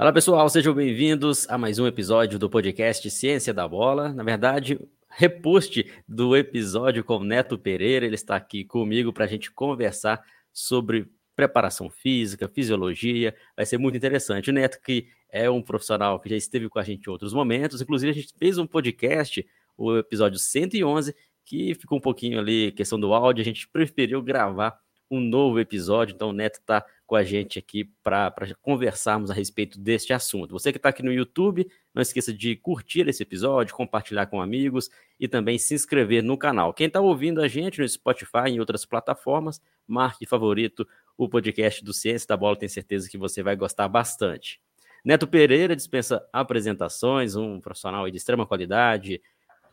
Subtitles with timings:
[0.00, 4.08] Fala pessoal, sejam bem-vindos a mais um episódio do podcast Ciência da Bola.
[4.14, 4.80] Na verdade,
[5.10, 8.06] repost do episódio com Neto Pereira.
[8.06, 10.24] Ele está aqui comigo para a gente conversar
[10.54, 11.06] sobre
[11.36, 13.36] preparação física, fisiologia.
[13.54, 14.48] Vai ser muito interessante.
[14.48, 17.82] O Neto, que é um profissional que já esteve com a gente em outros momentos,
[17.82, 21.14] inclusive a gente fez um podcast, o episódio 111,
[21.44, 24.80] que ficou um pouquinho ali, questão do áudio, a gente preferiu gravar
[25.10, 26.14] um novo episódio.
[26.14, 28.32] Então, o Neto está com a gente aqui para
[28.62, 30.52] conversarmos a respeito deste assunto.
[30.52, 34.88] Você que está aqui no YouTube, não esqueça de curtir esse episódio, compartilhar com amigos
[35.18, 36.72] e também se inscrever no canal.
[36.72, 40.86] Quem está ouvindo a gente no Spotify e em outras plataformas, marque favorito
[41.18, 44.60] o podcast do Ciência da Bola, tenho certeza que você vai gostar bastante.
[45.04, 49.20] Neto Pereira dispensa apresentações, um profissional de extrema qualidade,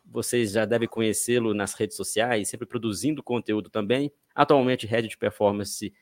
[0.04, 4.12] vocês já devem conhecê-lo nas redes sociais, sempre produzindo conteúdo também.
[4.34, 5.94] Atualmente, head de performance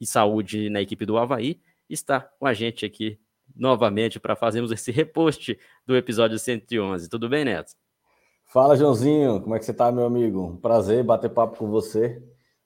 [0.00, 3.18] e saúde na equipe do Havaí, está com a gente aqui
[3.54, 7.08] novamente para fazermos esse repost do episódio 111.
[7.08, 7.72] Tudo bem, Neto?
[8.46, 9.40] Fala, Joãozinho.
[9.40, 10.58] Como é que você está, meu amigo?
[10.62, 12.22] Prazer bater papo com você.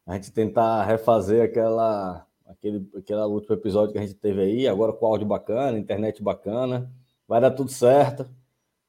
[0.07, 4.93] A gente tentar refazer aquela, aquele, aquele último episódio que a gente teve aí, agora
[4.93, 6.91] com áudio bacana, internet bacana.
[7.29, 8.29] Vai dar tudo certo.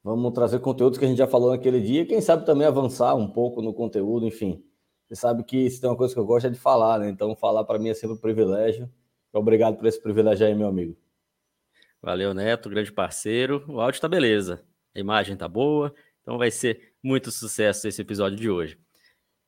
[0.03, 3.28] Vamos trazer conteúdos que a gente já falou naquele dia, quem sabe também avançar um
[3.28, 4.64] pouco no conteúdo, enfim.
[5.11, 7.09] Você sabe que se tem uma coisa que eu gosto é de falar, né?
[7.09, 8.89] Então, falar para mim é sempre um privilégio.
[9.33, 10.95] Obrigado por esse privilégio aí, meu amigo.
[12.01, 13.65] Valeu, Neto, grande parceiro.
[13.67, 14.63] O áudio tá beleza,
[14.95, 18.79] a imagem tá boa, então vai ser muito sucesso esse episódio de hoje.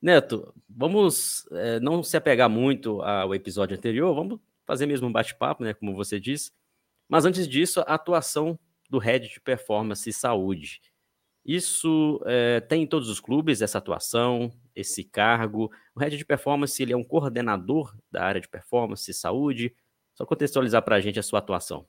[0.02, 5.64] Neto, vamos é, não se apegar muito ao episódio anterior, vamos fazer mesmo um bate-papo,
[5.64, 5.74] né?
[5.74, 6.52] Como você disse.
[7.08, 10.82] Mas antes disso, a atuação do Head de Performance e Saúde.
[11.46, 15.70] Isso é, tem em todos os clubes essa atuação, esse cargo.
[15.94, 19.76] O Head de Performance ele é um coordenador da área de performance e saúde.
[20.14, 21.86] Só contextualizar para a gente a sua atuação.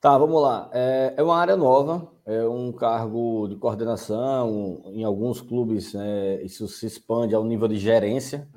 [0.00, 0.70] Tá, vamos lá.
[0.72, 4.82] É, é, uma área nova, é um cargo de coordenação.
[4.86, 8.48] Em alguns clubes, é, isso se expande ao nível de gerência,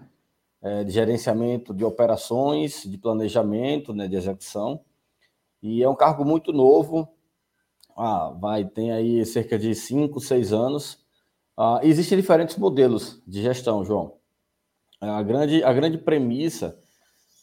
[0.61, 4.81] é, de gerenciamento de operações, de planejamento, né, de execução.
[5.61, 7.07] E é um cargo muito novo,
[7.99, 11.05] ah, vai, tem aí cerca de 5, 6 anos.
[11.57, 14.13] Ah, existem diferentes modelos de gestão, João.
[15.01, 16.79] A grande, a grande premissa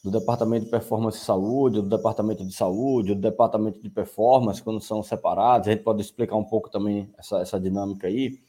[0.03, 4.81] do Departamento de Performance e Saúde, do Departamento de Saúde, do Departamento de Performance, quando
[4.81, 8.39] são separados, a gente pode explicar um pouco também essa, essa dinâmica aí,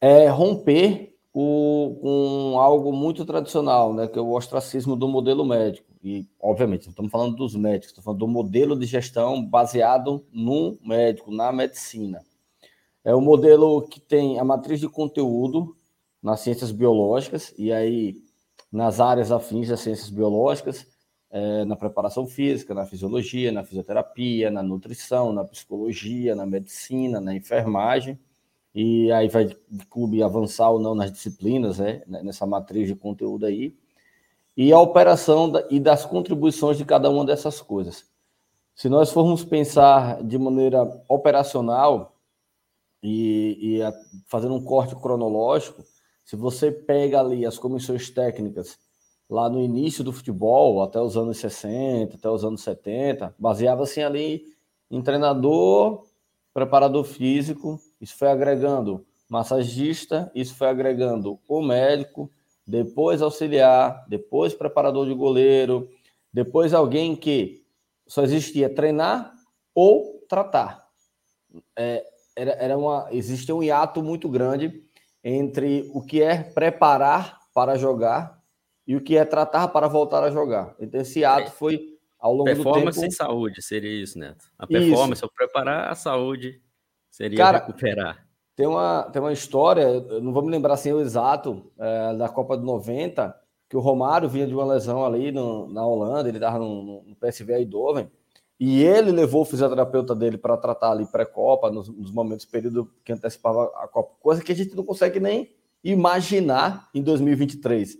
[0.00, 5.86] é romper com algo muito tradicional, né, que é o ostracismo do modelo médico.
[6.02, 11.30] E, obviamente, estamos falando dos médicos, estamos falando do modelo de gestão baseado no médico,
[11.30, 12.22] na medicina.
[13.04, 15.76] É um modelo que tem a matriz de conteúdo
[16.22, 18.16] nas ciências biológicas, e aí
[18.72, 20.86] nas áreas afins das ciências biológicas,
[21.30, 27.34] é, na preparação física, na fisiologia, na fisioterapia, na nutrição, na psicologia, na medicina, na
[27.34, 28.18] enfermagem
[28.78, 33.46] e aí vai o clube avançar ou não nas disciplinas, né, nessa matriz de conteúdo
[33.46, 33.74] aí,
[34.54, 38.04] e a operação da, e das contribuições de cada uma dessas coisas.
[38.74, 42.16] Se nós formos pensar de maneira operacional
[43.02, 43.94] e, e a,
[44.26, 45.82] fazendo um corte cronológico,
[46.22, 48.78] se você pega ali as comissões técnicas
[49.28, 54.44] lá no início do futebol, até os anos 60, até os anos 70, baseava-se ali
[54.90, 56.04] em treinador,
[56.52, 62.30] preparador físico, isso foi agregando massagista, isso foi agregando o médico,
[62.66, 65.88] depois auxiliar, depois preparador de goleiro,
[66.32, 67.64] depois alguém que
[68.06, 69.32] só existia treinar
[69.74, 70.86] ou tratar.
[71.76, 72.04] É,
[72.36, 74.82] era, era uma, existia um hiato muito grande
[75.24, 78.40] entre o que é preparar para jogar
[78.86, 80.74] e o que é tratar para voltar a jogar.
[80.78, 82.64] Então, esse ato foi ao longo do tempo.
[82.64, 84.44] Performance e saúde, seria isso, Neto.
[84.58, 85.32] A performance, isso.
[85.34, 86.60] preparar a saúde,
[87.16, 88.26] seria Cara, recuperar.
[88.54, 92.56] Tem uma, tem uma história, não vou me lembrar assim o exato, é, da Copa
[92.56, 93.34] de 90,
[93.68, 97.16] que o Romário vinha de uma lesão ali no, na Holanda, ele estava no, no
[97.16, 98.10] PSV Eindhoven,
[98.60, 103.12] e ele levou o fisioterapeuta dele para tratar ali pré-Copa, nos, nos, momentos, período que
[103.12, 107.98] antecipava a Copa, coisa que a gente não consegue nem imaginar em 2023.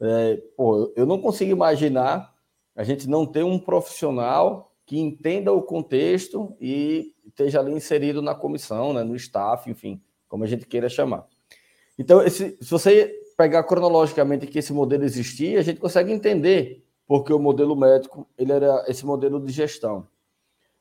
[0.00, 2.34] É, pô, eu não consigo imaginar
[2.74, 8.34] a gente não ter um profissional que entenda o contexto e esteja ali inserido na
[8.34, 11.26] comissão, né, no staff, enfim, como a gente queira chamar.
[11.98, 17.32] Então, esse, se você pegar cronologicamente que esse modelo existia, a gente consegue entender porque
[17.32, 20.06] o modelo médico ele era esse modelo de gestão.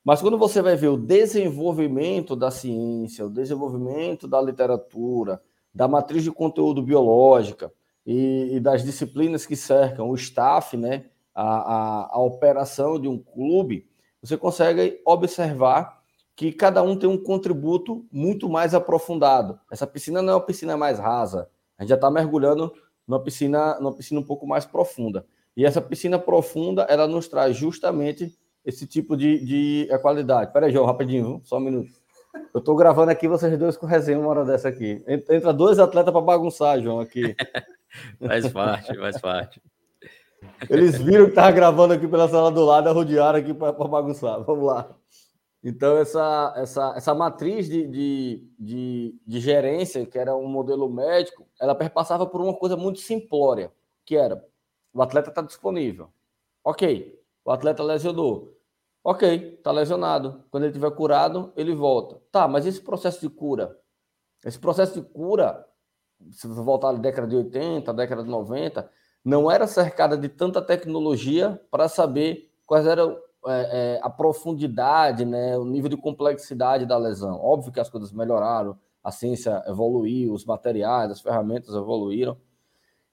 [0.04, 5.42] Mas quando você vai ver o desenvolvimento da ciência, o desenvolvimento da literatura,
[5.74, 7.72] da matriz de conteúdo biológica
[8.06, 13.18] e, e das disciplinas que cercam o staff, né, a, a, a operação de um
[13.18, 13.90] clube,
[14.22, 15.95] você consegue observar
[16.36, 19.60] que cada um tem um contributo muito mais aprofundado.
[19.72, 22.74] Essa piscina não é uma piscina mais rasa, a gente já está mergulhando
[23.08, 25.26] numa piscina, numa piscina um pouco mais profunda.
[25.56, 30.52] E essa piscina profunda, ela nos traz justamente esse tipo de, de qualidade.
[30.52, 31.92] Peraí, João, rapidinho, só um minuto.
[32.54, 35.04] Eu estou gravando aqui, vocês dois com resenha uma hora dessa aqui.
[35.08, 37.36] Entra dois atletas para bagunçar, João, aqui.
[38.20, 39.62] faz parte, faz parte.
[40.70, 44.44] Eles viram que estava gravando aqui pela sala do lado, arrodearam aqui para bagunçar.
[44.44, 44.90] Vamos lá.
[45.68, 51.48] Então, essa, essa, essa matriz de, de, de, de, gerência, que era um modelo médico,
[51.60, 53.72] ela perpassava por uma coisa muito simplória,
[54.06, 54.46] que era
[54.94, 56.10] o atleta está disponível.
[56.64, 58.56] Ok, o atleta lesionou.
[59.04, 60.46] Ok, está lesionado.
[60.50, 62.22] Quando ele estiver curado, ele volta.
[62.32, 63.78] Tá, mas esse processo de cura?
[64.46, 65.68] Esse processo de cura,
[66.32, 68.90] se você voltar à década de 80, década de 90,
[69.24, 75.58] não era cercada de tanta tecnologia para saber quais eram é, é, a profundidade, né,
[75.58, 77.40] o nível de complexidade da lesão.
[77.42, 82.38] Óbvio que as coisas melhoraram, a ciência evoluiu, os materiais, as ferramentas evoluíram.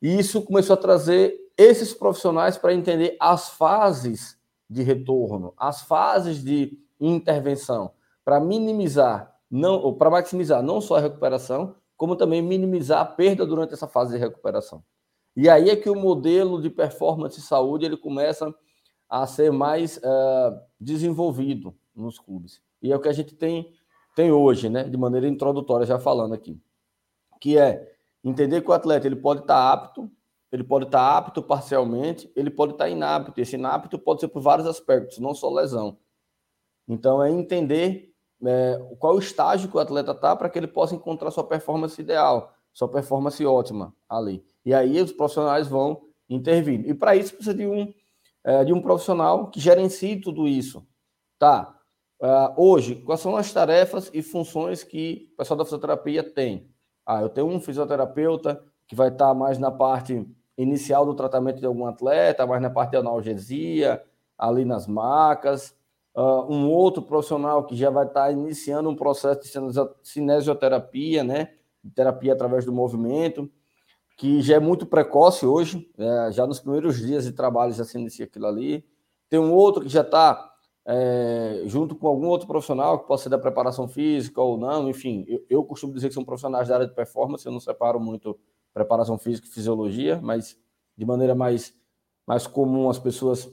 [0.00, 4.38] E isso começou a trazer esses profissionais para entender as fases
[4.68, 7.92] de retorno, as fases de intervenção,
[8.24, 13.46] para minimizar, não, ou para maximizar não só a recuperação, como também minimizar a perda
[13.46, 14.82] durante essa fase de recuperação.
[15.36, 18.54] E aí é que o modelo de performance e saúde ele começa a
[19.26, 22.60] ser mais uh, desenvolvido nos clubes.
[22.82, 23.72] E é o que a gente tem,
[24.14, 26.60] tem hoje, né, de maneira introdutória, já falando aqui,
[27.40, 27.94] que é
[28.24, 30.10] entender que o atleta ele pode estar apto
[30.52, 33.40] ele pode estar apto parcialmente, ele pode estar inapto.
[33.40, 35.96] Esse inapto pode ser por vários aspectos, não só lesão.
[36.86, 38.12] Então, é entender
[38.44, 41.98] é, qual o estágio que o atleta está para que ele possa encontrar sua performance
[41.98, 44.44] ideal, sua performance ótima ali.
[44.62, 46.86] E aí os profissionais vão intervir.
[46.86, 47.90] E para isso precisa de um,
[48.44, 50.86] é, de um profissional que gerencie tudo isso.
[51.38, 51.76] Tá.
[52.20, 56.70] Uh, hoje, quais são as tarefas e funções que o pessoal da fisioterapia tem?
[57.04, 60.24] Ah, eu tenho um fisioterapeuta que vai estar mais na parte
[60.56, 64.02] inicial do tratamento de algum atleta, mais na parte de analgesia,
[64.38, 65.74] ali nas macas.
[66.14, 69.48] Uh, um outro profissional que já vai estar iniciando um processo de
[70.02, 71.54] cinesioterapia, né?
[71.94, 73.50] Terapia através do movimento,
[74.22, 77.98] que já é muito precoce hoje, é, já nos primeiros dias de trabalho já se
[77.98, 78.86] inicia aquilo ali.
[79.28, 80.48] Tem um outro que já está
[80.86, 85.24] é, junto com algum outro profissional, que pode ser da preparação física ou não, enfim,
[85.26, 88.38] eu, eu costumo dizer que são profissionais da área de performance, eu não separo muito
[88.72, 90.56] preparação física e fisiologia, mas
[90.96, 91.74] de maneira mais,
[92.24, 93.52] mais comum as pessoas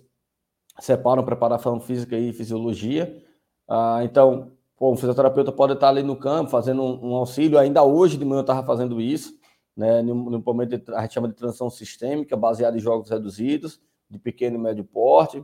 [0.79, 3.23] separam preparação física e fisiologia.
[3.67, 7.57] Ah, então, pô, um fisioterapeuta pode estar ali no campo fazendo um, um auxílio.
[7.57, 9.38] Ainda hoje de manhã eu estava fazendo isso,
[9.79, 14.19] né, no, momento de, a gente chama de transição sistêmica, baseada em jogos reduzidos, de
[14.19, 15.41] pequeno e médio porte.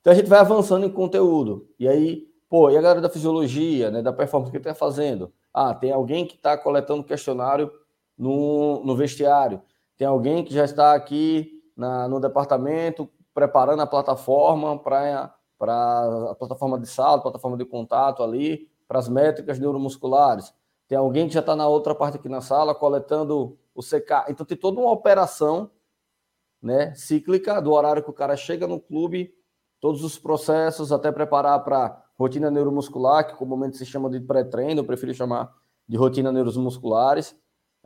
[0.00, 1.68] Então a gente vai avançando em conteúdo.
[1.78, 5.32] E aí, pô, e a galera da fisiologia, né, da performance que está fazendo?
[5.54, 7.70] Ah, tem alguém que está coletando questionário
[8.18, 9.62] no, no vestiário.
[9.96, 16.76] Tem alguém que já está aqui na, no departamento preparando a plataforma para a plataforma
[16.76, 20.52] de salto, plataforma de contato ali, para as métricas neuromusculares.
[20.88, 24.30] Tem alguém que já está na outra parte aqui na sala coletando o CK.
[24.30, 25.70] Então tem toda uma operação
[26.62, 29.32] né, cíclica do horário que o cara chega no clube,
[29.80, 34.84] todos os processos, até preparar para rotina neuromuscular, que comumente se chama de pré-treino, eu
[34.84, 35.54] prefiro chamar
[35.86, 37.36] de rotina neuromusculares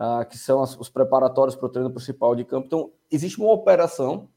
[0.00, 2.66] ah, que são as, os preparatórios para o treino principal de campo.
[2.66, 4.30] Então, existe uma operação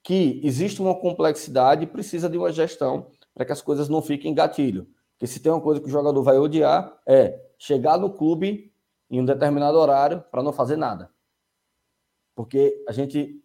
[0.00, 4.32] que existe uma complexidade e precisa de uma gestão para que as coisas não fiquem
[4.32, 4.86] gatilho.
[5.12, 8.71] Porque se tem uma coisa que o jogador vai odiar, é chegar no clube
[9.12, 11.10] em um determinado horário para não fazer nada.
[12.34, 13.38] Porque a gente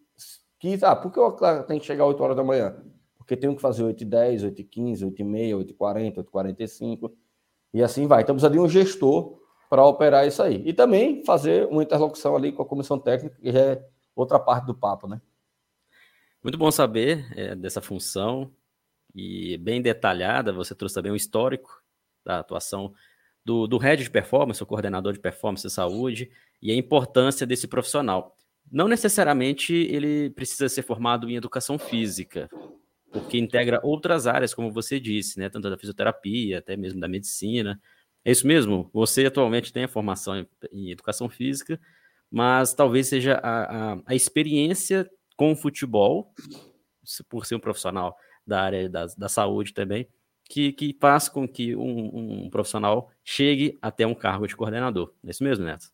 [0.58, 2.82] quis, ah, por que o atleta tem que chegar às 8 horas da manhã?
[3.18, 5.78] Porque tem que fazer 8 h 10, 8 h 15, 8 h 30, 8 h
[5.78, 7.16] 40, 8 h 45
[7.74, 8.22] e assim vai.
[8.22, 10.62] Então precisa de um gestor para operar isso aí.
[10.64, 14.64] E também fazer uma interlocução ali com a comissão técnica, que já é outra parte
[14.64, 15.20] do papo, né?
[16.42, 18.50] Muito bom saber é, dessa função
[19.14, 20.50] e bem detalhada.
[20.50, 21.82] Você trouxe também um histórico
[22.24, 22.94] da atuação
[23.48, 27.66] do, do head de performance, o coordenador de performance e saúde, e a importância desse
[27.66, 28.36] profissional.
[28.70, 32.50] Não necessariamente ele precisa ser formado em educação física,
[33.10, 35.48] porque integra outras áreas, como você disse, né?
[35.48, 37.80] Tanto da fisioterapia, até mesmo da medicina.
[38.22, 38.90] É isso mesmo?
[38.92, 41.80] Você atualmente tem a formação em, em educação física,
[42.30, 46.34] mas talvez seja a, a, a, experiência com o futebol,
[47.30, 48.14] por ser um profissional
[48.46, 50.06] da área da, da saúde também,
[50.48, 55.12] que, que faz com que um, um, profissional chegue até um cargo de coordenador.
[55.24, 55.92] É isso mesmo, Neto?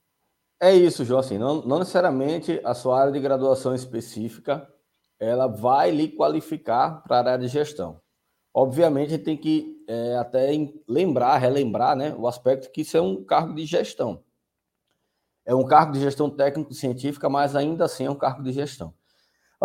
[0.61, 1.20] É isso, João.
[1.20, 4.66] Assim, não, não necessariamente a sua área de graduação específica
[5.18, 8.00] ela vai lhe qualificar para a área de gestão.
[8.52, 10.49] Obviamente, a gente tem que é, até
[10.87, 14.23] lembrar, relembrar né, o aspecto que isso é um cargo de gestão.
[15.44, 18.94] É um cargo de gestão técnico-científica, mas ainda assim é um cargo de gestão.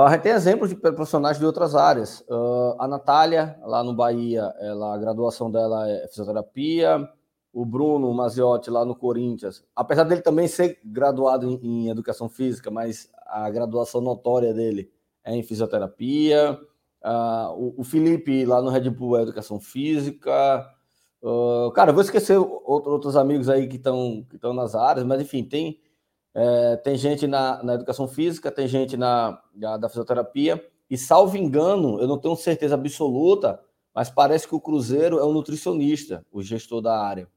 [0.05, 2.21] A gente tem exemplos de profissionais de outras áreas.
[2.21, 7.05] Uh, a Natália, lá no Bahia, ela, a graduação dela é fisioterapia.
[7.51, 12.71] O Bruno Maziotti, lá no Corinthians, apesar dele também ser graduado em, em educação física,
[12.71, 14.89] mas a graduação notória dele
[15.21, 16.57] é em fisioterapia.
[17.03, 20.65] Uh, o, o, Felipe, lá no Red Bull, é educação física.
[21.21, 25.43] Uh, cara, vou esquecer outro, outros amigos aí que estão que nas áreas, mas enfim,
[25.43, 25.77] tem
[26.39, 31.35] é, tem gente na, na educação física, tem gente na, na, da fisioterapia, e salvo
[31.35, 33.59] engano, eu não tenho certeza absoluta,
[33.93, 37.27] mas parece que o Cruzeiro é um nutricionista, o gestor da área.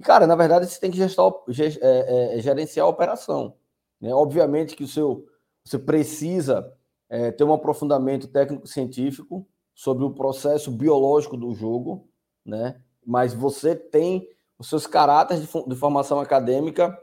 [0.00, 3.54] E, cara, na verdade, você tem que é, é, gerenciar a operação.
[4.00, 4.12] Né?
[4.12, 5.26] Obviamente que o seu,
[5.64, 6.72] você precisa
[7.08, 12.08] é, ter um aprofundamento técnico-científico sobre o processo biológico do jogo,
[12.44, 12.80] né?
[13.06, 14.28] mas você tem
[14.58, 16.98] os seus caráteres de, de formação acadêmica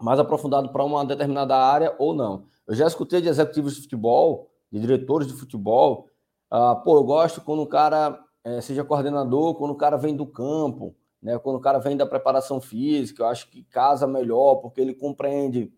[0.00, 2.46] mais aprofundado para uma determinada área ou não.
[2.66, 6.08] Eu já escutei de executivos de futebol, de diretores de futebol,
[6.52, 10.26] uh, pô, eu gosto quando o cara é, seja coordenador, quando o cara vem do
[10.26, 14.80] campo, né, quando o cara vem da preparação física, eu acho que casa melhor, porque
[14.80, 15.72] ele compreende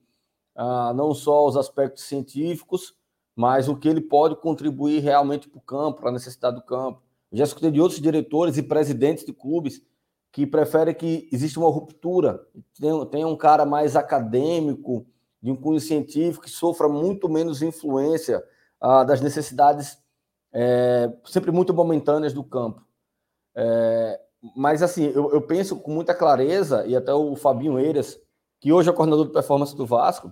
[0.57, 2.95] uh, não só os aspectos científicos,
[3.35, 7.03] mas o que ele pode contribuir realmente para o campo, para a necessidade do campo.
[7.31, 9.83] Eu já escutei de outros diretores e presidentes de clubes
[10.37, 12.47] que prefere que exista uma ruptura,
[13.11, 15.07] tenha, um cara mais acadêmico,
[15.41, 18.45] de um cunho científico, que sofra muito menos influência
[18.79, 19.97] ah, das necessidades
[20.53, 22.85] é, sempre muito momentâneas do campo.
[23.55, 24.21] É,
[24.55, 28.21] mas, assim, eu, eu, penso com muita clareza, e até o Fabinho Eiras,
[28.61, 30.31] que hoje é coordenador de performance do Vasco,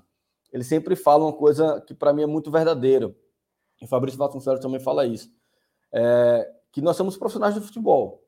[0.52, 3.06] ele sempre fala uma coisa que para mim é muito verdadeira.
[3.80, 5.30] E o Fabrício Vasconcelos também fala isso.
[5.90, 8.23] É, que nós somos profissionais de futebol.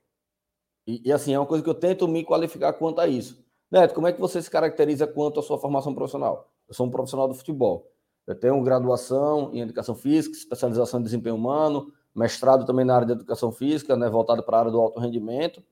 [0.87, 3.45] E, e, assim, é uma coisa que eu tento me qualificar quanto a isso.
[3.71, 6.50] Neto, como é que você se caracteriza quanto à sua formação profissional?
[6.69, 7.90] Eu sou um profissional do futebol.
[8.26, 13.12] Eu tenho graduação em educação física, especialização em desempenho humano, mestrado também na área de
[13.12, 15.62] educação física, né, voltado para a área do alto rendimento.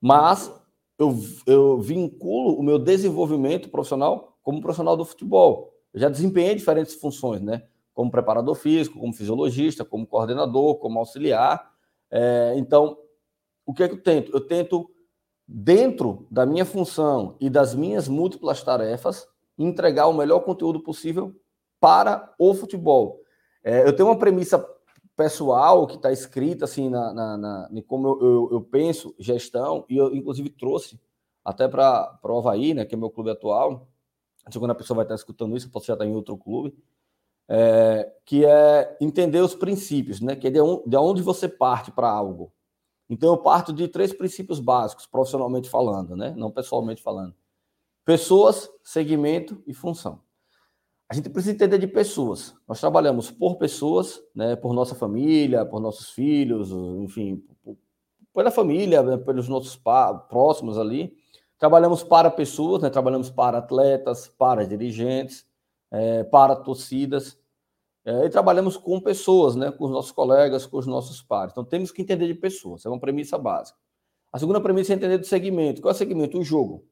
[0.00, 0.52] Mas
[0.98, 1.14] eu,
[1.46, 5.74] eu vinculo o meu desenvolvimento profissional como profissional do futebol.
[5.92, 7.64] Eu já desempenhei diferentes funções, né?
[7.92, 11.70] Como preparador físico, como fisiologista, como coordenador, como auxiliar.
[12.10, 12.96] É, então,
[13.70, 14.32] o que é que eu tento?
[14.32, 14.90] Eu tento,
[15.46, 21.34] dentro da minha função e das minhas múltiplas tarefas, entregar o melhor conteúdo possível
[21.78, 23.20] para o futebol.
[23.62, 24.58] É, eu tenho uma premissa
[25.16, 29.98] pessoal que está escrita assim na, na, na como eu, eu, eu, penso gestão e
[29.98, 30.98] eu inclusive trouxe
[31.44, 33.86] até para o Havaí, né, que é meu clube atual.
[34.44, 36.74] A pessoa vai estar escutando isso, pode já estar em outro clube.
[37.48, 40.36] É, que é entender os princípios, né?
[40.36, 42.52] Que é de, on, de onde você parte para algo.
[43.10, 46.32] Então eu parto de três princípios básicos, profissionalmente falando, né?
[46.36, 47.34] não pessoalmente falando.
[48.04, 50.22] Pessoas, segmento e função.
[51.08, 52.54] A gente precisa entender de pessoas.
[52.68, 57.44] Nós trabalhamos por pessoas, né, por nossa família, por nossos filhos, enfim,
[58.32, 59.76] pela família, né, pelos nossos
[60.28, 61.12] próximos ali.
[61.58, 65.44] Trabalhamos para pessoas, né, trabalhamos para atletas, para dirigentes,
[65.90, 67.36] é, para torcidas.
[68.04, 71.52] É, e trabalhamos com pessoas, né, com os nossos colegas, com os nossos pares.
[71.52, 73.78] Então temos que entender de pessoas, é uma premissa básica.
[74.32, 75.82] A segunda premissa é entender do segmento.
[75.82, 76.38] Qual é o segmento?
[76.38, 76.86] O jogo.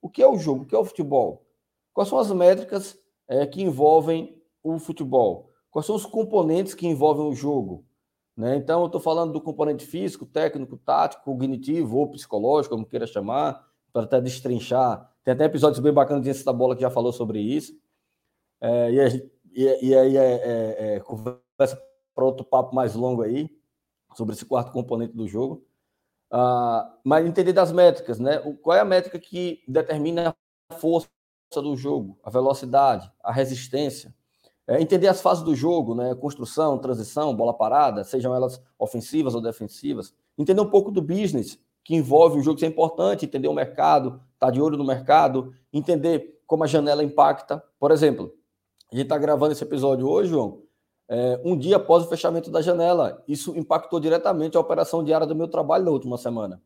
[0.00, 0.62] O que é o jogo?
[0.62, 1.46] O que é o futebol?
[1.92, 5.50] Quais são as métricas é, que envolvem o futebol?
[5.70, 7.84] Quais são os componentes que envolvem o jogo?
[8.36, 8.56] Né?
[8.56, 13.66] Então, eu estou falando do componente físico, técnico, tático, cognitivo ou psicológico, como queira chamar,
[13.92, 15.10] para até destrinchar.
[15.24, 17.72] Tem até episódios bem bacanas de Ciência da Bola que já falou sobre isso.
[18.60, 21.80] É, e a gente e, e aí é, é, é conversa
[22.14, 23.50] para outro papo mais longo aí,
[24.14, 25.64] sobre esse quarto componente do jogo.
[26.32, 28.40] Uh, mas entender das métricas, né?
[28.44, 30.34] O, qual é a métrica que determina
[30.70, 31.08] a força
[31.56, 34.14] do jogo, a velocidade, a resistência.
[34.66, 36.14] É, entender as fases do jogo, né?
[36.14, 40.14] Construção, transição, bola parada, sejam elas ofensivas ou defensivas.
[40.38, 44.20] Entender um pouco do business que envolve o jogo, isso é importante, entender o mercado,
[44.34, 47.62] estar tá de olho no mercado, entender como a janela impacta.
[47.78, 48.32] Por exemplo,
[48.92, 50.60] a gente está gravando esse episódio hoje, João,
[51.08, 53.24] é, um dia após o fechamento da janela.
[53.26, 56.60] Isso impactou diretamente a operação diária do meu trabalho na última semana.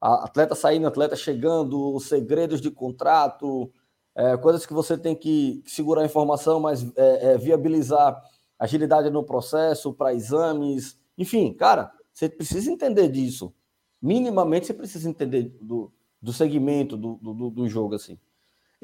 [0.00, 3.72] A atleta saindo, atleta chegando, os segredos de contrato,
[4.16, 8.20] é, coisas que você tem que segurar a informação, mas é, é viabilizar
[8.58, 10.98] agilidade no processo, para exames.
[11.16, 13.54] Enfim, cara, você precisa entender disso.
[14.02, 18.18] Minimamente você precisa entender do, do segmento do, do, do jogo, assim.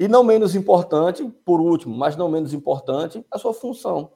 [0.01, 4.13] E não menos importante, por último, mas não menos importante, a sua função.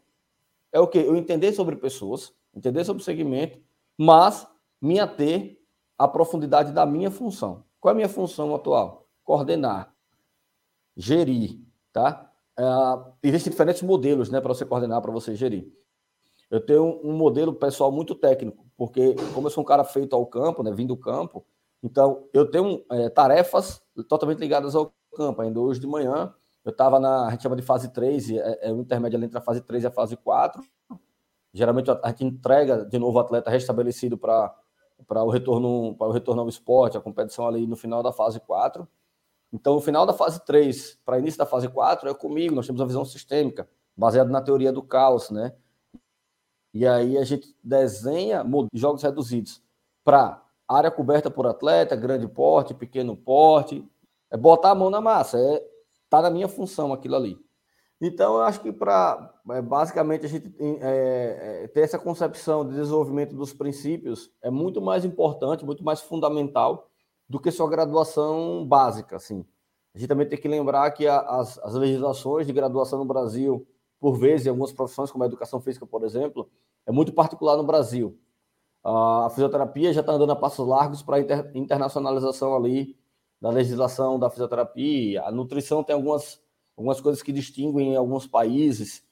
[0.73, 0.97] É o que?
[0.97, 3.59] Eu entender sobre pessoas, entender sobre segmento,
[3.95, 4.47] mas
[4.81, 5.61] me ater
[5.95, 7.63] à profundidade da minha função.
[7.79, 9.07] Qual é a minha função atual?
[9.23, 9.93] Coordenar,
[10.97, 11.61] gerir,
[11.93, 12.31] tá?
[12.59, 15.71] Uh, existem diferentes modelos, né, para você coordenar, para você gerir.
[16.49, 20.25] Eu tenho um modelo pessoal muito técnico, porque como eu sou um cara feito ao
[20.25, 21.45] campo, né, vindo do campo,
[21.83, 25.41] então eu tenho é, tarefas totalmente ligadas ao campo.
[25.41, 28.73] Ainda hoje de manhã, eu estava na, a gente chama de fase 3, é, é
[28.73, 30.61] o intermédio entre a fase 3 e a fase 4.
[31.53, 34.53] Geralmente a gente entrega de novo o atleta restabelecido para
[35.07, 38.39] para o retorno para o retorno ao esporte, a competição ali no final da fase
[38.39, 38.87] 4.
[39.51, 42.81] Então, no final da fase 3 para início da fase 4 é comigo, nós temos
[42.81, 45.53] uma visão sistêmica, baseada na teoria do caos, né?
[46.73, 49.63] E aí a gente desenha jogos reduzidos
[50.03, 53.87] para área coberta por atleta, grande porte, pequeno porte,
[54.35, 55.65] é botar a mão na massa, é
[56.09, 57.39] tá na minha função aquilo ali.
[58.01, 62.75] Então eu acho que para é, basicamente a gente é, é, ter essa concepção de
[62.75, 66.89] desenvolvimento dos princípios é muito mais importante, muito mais fundamental
[67.29, 69.45] do que sua graduação básica, assim.
[69.93, 73.65] A gente também tem que lembrar que a, as, as legislações de graduação no Brasil,
[73.97, 76.49] por vezes, em algumas profissões, como a educação física, por exemplo,
[76.85, 78.19] é muito particular no Brasil.
[78.83, 82.97] A fisioterapia já está andando a passos largos para inter, internacionalização ali
[83.45, 85.21] da legislação da fisioterapia.
[85.21, 86.41] A nutrição tem algumas,
[86.75, 89.03] algumas coisas que distinguem em alguns países.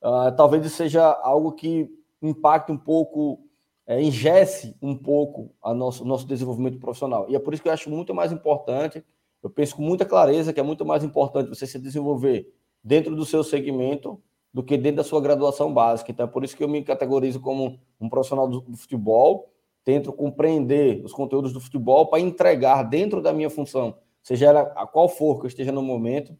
[0.00, 1.90] Uh, talvez seja algo que
[2.22, 3.40] impacte um pouco,
[3.84, 7.26] é, ingesse um pouco o nosso, nosso desenvolvimento profissional.
[7.28, 9.04] E é por isso que eu acho muito mais importante,
[9.42, 12.48] eu penso com muita clareza que é muito mais importante você se desenvolver
[12.84, 14.22] dentro do seu segmento
[14.54, 16.12] do que dentro da sua graduação básica.
[16.12, 19.50] Então, é por isso que eu me categorizo como um profissional do futebol,
[19.84, 24.86] tento compreender os conteúdos do futebol para entregar dentro da minha função, seja ela a
[24.86, 26.36] qual for que eu esteja no momento,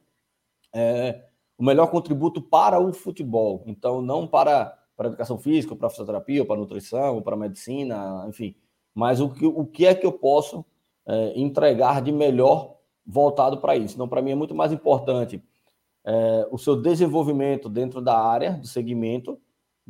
[0.73, 1.25] é,
[1.59, 3.63] o melhor contributo para o futebol.
[3.67, 7.39] Então, não para, para a educação física, para a fisioterapia, para a nutrição, para a
[7.39, 8.55] medicina, enfim,
[8.95, 10.65] mas o que, o que é que eu posso
[11.07, 13.95] é, entregar de melhor voltado para isso.
[13.95, 15.43] Então, para mim é muito mais importante
[16.05, 19.39] é, o seu desenvolvimento dentro da área, do segmento,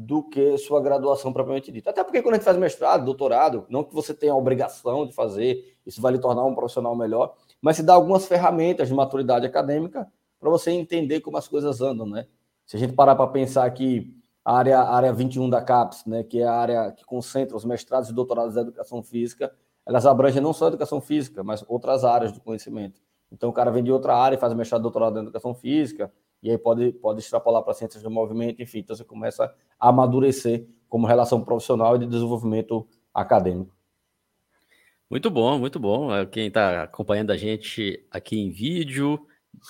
[0.00, 1.90] do que sua graduação propriamente dita.
[1.90, 5.12] Até porque quando a gente faz mestrado, doutorado, não que você tenha a obrigação de
[5.12, 9.44] fazer, isso vai lhe tornar um profissional melhor, mas se dá algumas ferramentas de maturidade
[9.44, 12.26] acadêmica para você entender como as coisas andam, né?
[12.64, 16.22] Se a gente parar para pensar que a área, a área 21 da CAPES, né,
[16.22, 19.52] que é a área que concentra os mestrados e doutorados da educação física,
[19.84, 23.02] elas abrangem não só a educação física, mas outras áreas do conhecimento.
[23.30, 26.10] Então, o cara vem de outra área e faz mestrado, doutorado em educação física,
[26.42, 28.78] e aí pode, pode extrapolar para ciências do movimento, enfim.
[28.78, 33.74] Então, você começa a amadurecer como relação profissional e de desenvolvimento acadêmico.
[35.08, 36.14] Muito bom, muito bom.
[36.14, 39.26] É, quem está acompanhando a gente aqui em vídeo,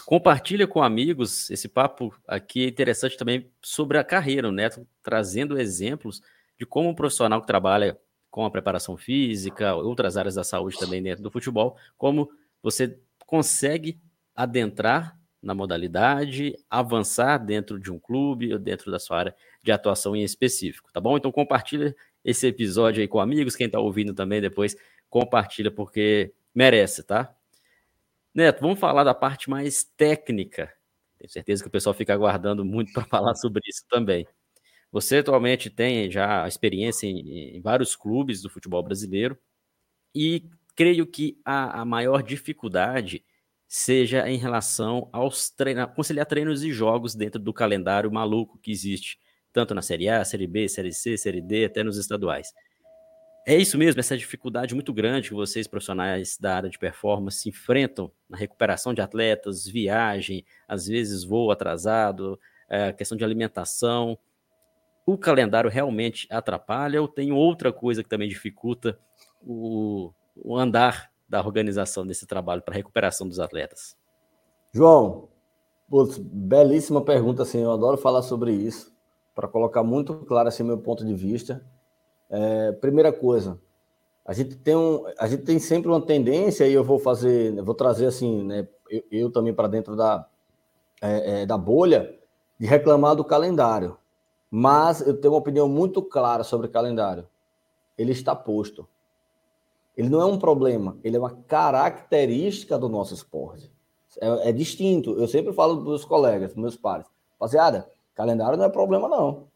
[0.07, 1.51] compartilha com amigos.
[1.51, 6.23] Esse papo aqui é interessante também sobre a carreira, Neto trazendo exemplos
[6.59, 7.99] de como um profissional que trabalha
[8.31, 12.31] com a preparação física, outras áreas da saúde também dentro do futebol, como
[12.63, 14.01] você consegue
[14.37, 20.15] adentrar na modalidade, avançar dentro de um clube ou dentro da sua área de atuação
[20.15, 21.17] em específico, tá bom?
[21.17, 24.77] Então compartilha esse episódio aí com amigos, quem está ouvindo também depois
[25.09, 27.35] compartilha porque merece, tá?
[28.35, 30.73] Neto, vamos falar da parte mais técnica.
[31.19, 34.27] Tenho certeza que o pessoal fica aguardando muito para falar sobre isso também.
[34.93, 39.39] Você atualmente tem já experiência em, em vários clubes do futebol brasileiro
[40.15, 43.25] e creio que a, a maior dificuldade
[43.73, 45.55] seja em relação aos
[45.95, 49.17] conciliar treinos e jogos dentro do calendário maluco que existe,
[49.53, 52.53] tanto na Série A, Série B, Série C, Série D, até nos estaduais.
[53.47, 58.11] É isso mesmo, essa dificuldade muito grande que vocês, profissionais da área de performance, enfrentam
[58.29, 64.19] na recuperação de atletas, viagem, às vezes voo atrasado, é, questão de alimentação.
[65.07, 68.99] O calendário realmente atrapalha ou tem outra coisa que também dificulta
[69.41, 73.97] o, o andar da organização desse trabalho para recuperação dos atletas?
[74.73, 75.29] João,
[75.89, 78.93] putz, belíssima pergunta, assim, eu adoro falar sobre isso,
[79.33, 81.65] para colocar muito claro assim meu ponto de vista.
[82.29, 83.61] É, primeira coisa,
[84.27, 87.65] a gente tem um, a gente tem sempre uma tendência e eu vou fazer, eu
[87.65, 90.27] vou trazer assim, né, eu, eu também para dentro da
[91.01, 92.15] é, é, da bolha
[92.59, 93.97] de reclamar do calendário,
[94.51, 97.27] mas eu tenho uma opinião muito clara sobre o calendário.
[97.97, 98.87] Ele está posto.
[99.97, 103.71] Ele não é um problema, ele é uma característica do nosso esporte.
[104.21, 105.13] É, é distinto.
[105.13, 109.49] Eu sempre falo para os colegas, para meus pares, rapaziada, calendário não é problema, não.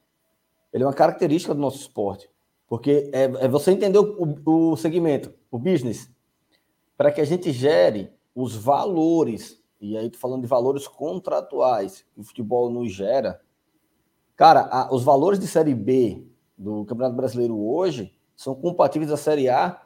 [0.72, 2.28] Ele é uma característica do nosso esporte.
[2.66, 6.10] Porque é, é você entender o, o segmento, o business,
[6.96, 12.24] para que a gente gere os valores, e aí falando de valores contratuais que o
[12.24, 13.40] futebol nos gera.
[14.34, 19.48] Cara, a, os valores de Série B do Campeonato Brasileiro hoje são compatíveis à Série
[19.48, 19.80] A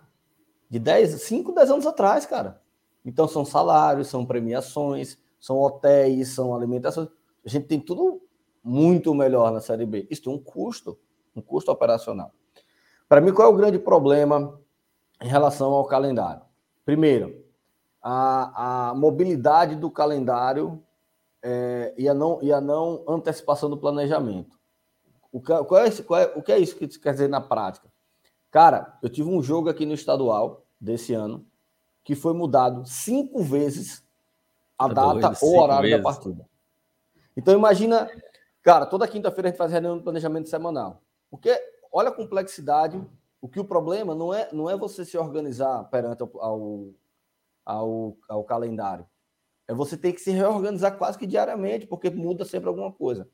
[0.69, 2.61] de 10, 5, 10 anos atrás, cara.
[3.05, 7.09] Então são salários, são premiações, são hotéis, são alimentações.
[7.45, 8.21] A gente tem tudo
[8.63, 10.07] muito melhor na Série B.
[10.11, 10.99] Isso tem um custo,
[11.35, 12.33] um custo operacional.
[13.09, 14.61] Para mim, qual é o grande problema
[15.23, 16.43] em relação ao calendário?
[16.85, 17.45] Primeiro,
[18.03, 20.83] a, a mobilidade do calendário
[21.43, 24.59] é, e, a não, e a não antecipação do planejamento.
[25.33, 27.89] O qual é, qual é, o que é isso que quer dizer na prática?
[28.51, 31.47] Cara, eu tive um jogo aqui no estadual desse ano
[32.03, 34.03] que foi mudado cinco vezes
[34.79, 35.99] a tá data ou o horário vezes.
[35.99, 36.49] da partida.
[37.37, 38.09] Então imagina,
[38.63, 41.03] cara, toda quinta-feira a gente faz reunião de planejamento semanal.
[41.31, 41.55] Porque
[41.93, 43.05] olha a complexidade,
[43.41, 46.89] o que o problema não é não é você se organizar perante ao,
[47.65, 49.07] ao, ao calendário.
[49.67, 53.29] É você ter que se reorganizar quase que diariamente, porque muda sempre alguma coisa.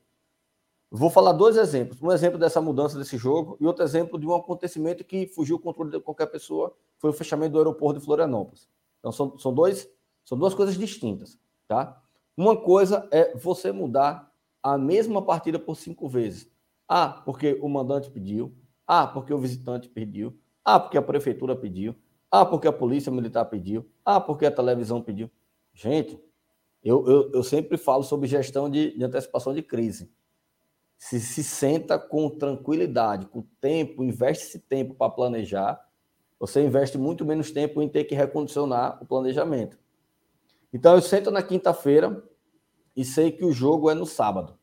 [0.97, 2.01] Vou falar dois exemplos.
[2.01, 5.59] Um exemplo dessa mudança desse jogo e outro exemplo de um acontecimento que fugiu o
[5.59, 8.69] controle de qualquer pessoa, foi o fechamento do aeroporto de Florianópolis.
[8.99, 9.89] Então, são, são, dois,
[10.23, 11.37] são duas coisas distintas.
[11.67, 12.01] Tá?
[12.37, 14.31] Uma coisa é você mudar
[14.63, 16.49] a mesma partida por cinco vezes.
[16.87, 18.55] Ah, porque o mandante pediu.
[18.87, 20.33] Ah, porque o visitante pediu.
[20.63, 21.93] Ah, porque a prefeitura pediu.
[22.31, 23.85] Ah, porque a polícia militar pediu.
[24.05, 25.29] Ah, porque a televisão pediu.
[25.73, 26.17] Gente,
[26.81, 30.09] eu, eu, eu sempre falo sobre gestão de, de antecipação de crise.
[30.97, 35.85] Se se senta com tranquilidade, com tempo, investe esse tempo para planejar,
[36.39, 39.77] você investe muito menos tempo em ter que recondicionar o planejamento.
[40.73, 42.23] Então eu sento na quinta-feira
[42.95, 44.57] e sei que o jogo é no sábado.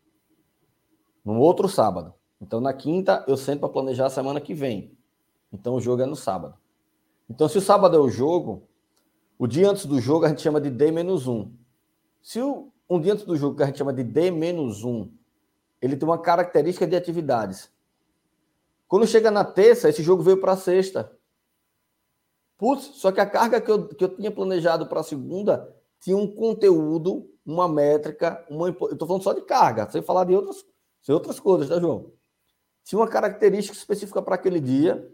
[1.25, 2.15] No outro sábado.
[2.41, 4.97] Então na quinta eu sento para planejar a semana que vem.
[5.53, 6.57] Então o jogo é no sábado.
[7.29, 8.69] Então se o sábado é o jogo,
[9.39, 11.51] o dia antes do jogo a gente chama de D-1.
[12.21, 15.11] Se o, um dia antes do jogo que a gente chama de D-1,
[15.83, 17.69] ele tem uma característica de atividades.
[18.87, 21.11] Quando chega na terça, esse jogo veio para sexta.
[22.57, 26.33] Putz, só que a carga que eu, que eu tinha planejado para segunda tinha um
[26.33, 30.65] conteúdo, uma métrica, uma, eu estou falando só de carga, sem falar de outras,
[31.03, 32.13] de outras coisas, tá, João?
[32.85, 35.09] Tinha uma característica específica para aquele dia,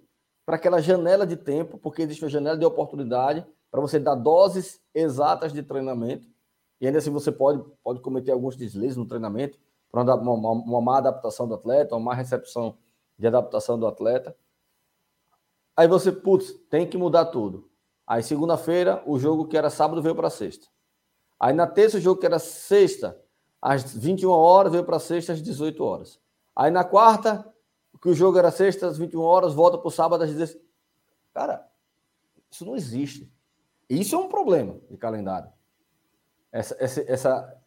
[0.44, 4.80] para aquela janela de tempo, porque existe uma janela de oportunidade para você dar doses
[4.94, 6.26] exatas de treinamento.
[6.80, 9.58] E ainda assim você pode, pode cometer alguns deslizes no treinamento,
[9.90, 12.76] para uma, uma, uma má adaptação do atleta, uma má recepção
[13.18, 14.36] de adaptação do atleta.
[15.76, 17.68] Aí você, putz, tem que mudar tudo.
[18.06, 20.66] Aí segunda-feira, o jogo que era sábado veio para sexta.
[21.38, 23.20] Aí na terça, o jogo que era sexta,
[23.60, 26.20] às 21 horas, veio para sexta às 18 horas.
[26.54, 27.46] Aí na quarta,
[28.00, 30.64] que o jogo era sexta às 21 horas, volta para o sábado às 16.
[31.34, 31.68] Cara,
[32.50, 33.30] isso não existe.
[33.88, 35.50] Isso é um problema de calendário.
[36.50, 37.57] Essa, essa, essa,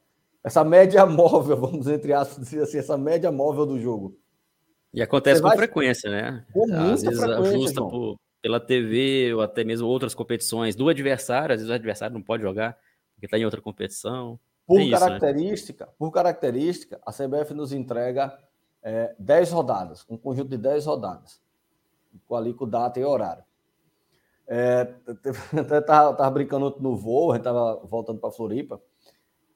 [0.44, 4.18] essa média móvel, vamos entre aspas dizer assim, essa média móvel do jogo.
[4.94, 5.58] E acontece Você com vai...
[5.58, 6.46] frequência, né?
[6.52, 11.54] Com muita às vezes ajusta por, pela TV ou até mesmo outras competições do adversário,
[11.54, 12.78] às vezes o adversário não pode jogar
[13.22, 14.40] porque está em outra competição.
[14.66, 15.96] Por Tem característica, isso, né?
[15.98, 18.36] por característica, a CBF nos entrega
[18.82, 21.40] é, 10 rodadas, um conjunto de 10 rodadas,
[22.28, 23.44] com ali com data e horário.
[24.48, 24.92] É,
[25.56, 28.82] até tava, tava brincando no voo, a gente tava voltando para Floripa,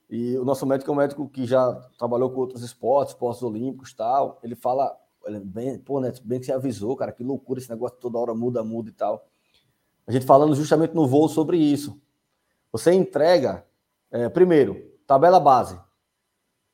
[0.09, 3.93] e o nosso médico é um médico que já trabalhou com outros esportes, esportes olímpicos
[3.93, 4.39] tal.
[4.43, 7.97] Ele fala, ele bem, pô, né, bem que você avisou, cara, que loucura esse negócio
[7.99, 9.27] toda hora muda, muda e tal.
[10.05, 11.99] A gente falando justamente no voo sobre isso.
[12.71, 13.65] Você entrega,
[14.11, 15.79] é, primeiro, tabela base.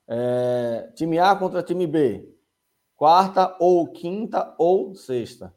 [0.08, 2.28] É, time A contra time B.
[2.98, 5.54] Quarta ou quinta ou sexta.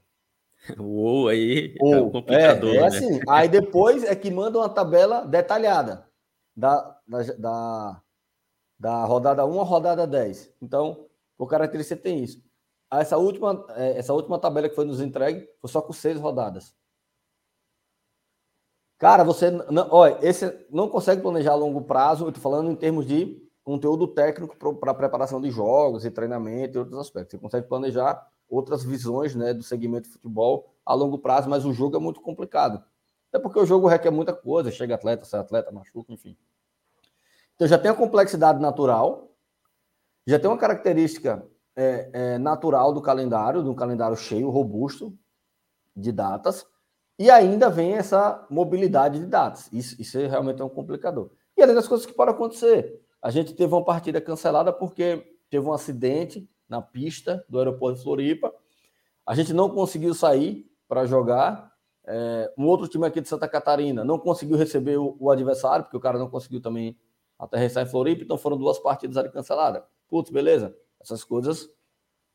[0.79, 2.87] Uou, aí ou, é um complicador, é, é né?
[2.87, 3.21] assim.
[3.29, 6.07] Aí depois é que manda uma tabela detalhada
[6.57, 8.03] da, da, da,
[8.79, 10.55] da rodada 1 à rodada 10.
[10.63, 12.43] Então, por característica, tem isso.
[12.93, 16.75] Essa última, é, essa última tabela que foi nos entregue foi só com seis rodadas.
[18.99, 22.25] Cara, você não, olha, esse não consegue planejar a longo prazo.
[22.25, 26.79] Eu estou falando em termos de conteúdo técnico para preparação de jogos e treinamento e
[26.79, 27.33] outros aspectos.
[27.33, 31.73] Você consegue planejar outras visões né, do segmento de futebol a longo prazo, mas o
[31.73, 32.85] jogo é muito complicado.
[33.35, 36.37] Até porque o jogo requer muita coisa, chega atleta, sai atleta, machuca, enfim.
[37.57, 39.35] Então já tem a complexidade natural,
[40.25, 41.45] já tem uma característica
[41.75, 45.19] é, é, natural do calendário, de um calendário cheio, robusto,
[45.97, 46.65] de datas,
[47.19, 49.69] e ainda vem essa mobilidade de dados.
[49.73, 51.33] Isso, isso é realmente é um complicador.
[51.57, 53.01] E além das coisas que podem acontecer.
[53.21, 58.05] A gente teve uma partida cancelada porque teve um acidente na pista do aeroporto de
[58.05, 58.55] Floripa.
[59.27, 61.74] A gente não conseguiu sair para jogar.
[62.07, 65.97] É, um outro time aqui de Santa Catarina não conseguiu receber o, o, adversário, porque
[65.97, 66.97] o cara não conseguiu também
[67.39, 68.23] aterrissar em Floripa.
[68.23, 69.83] Então foram duas partidas ali canceladas.
[70.09, 70.77] Putz, beleza.
[71.01, 71.71] Essas coisas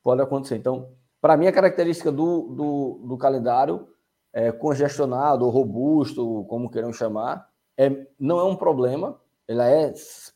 [0.04, 0.56] podem acontecer.
[0.56, 0.90] Então,
[1.22, 3.88] Para mim, a característica do, do, do calendário
[4.34, 9.20] é, congestionado ou robusto, como queiram chamar, é, não é um problema.
[9.48, 9.94] Ela é,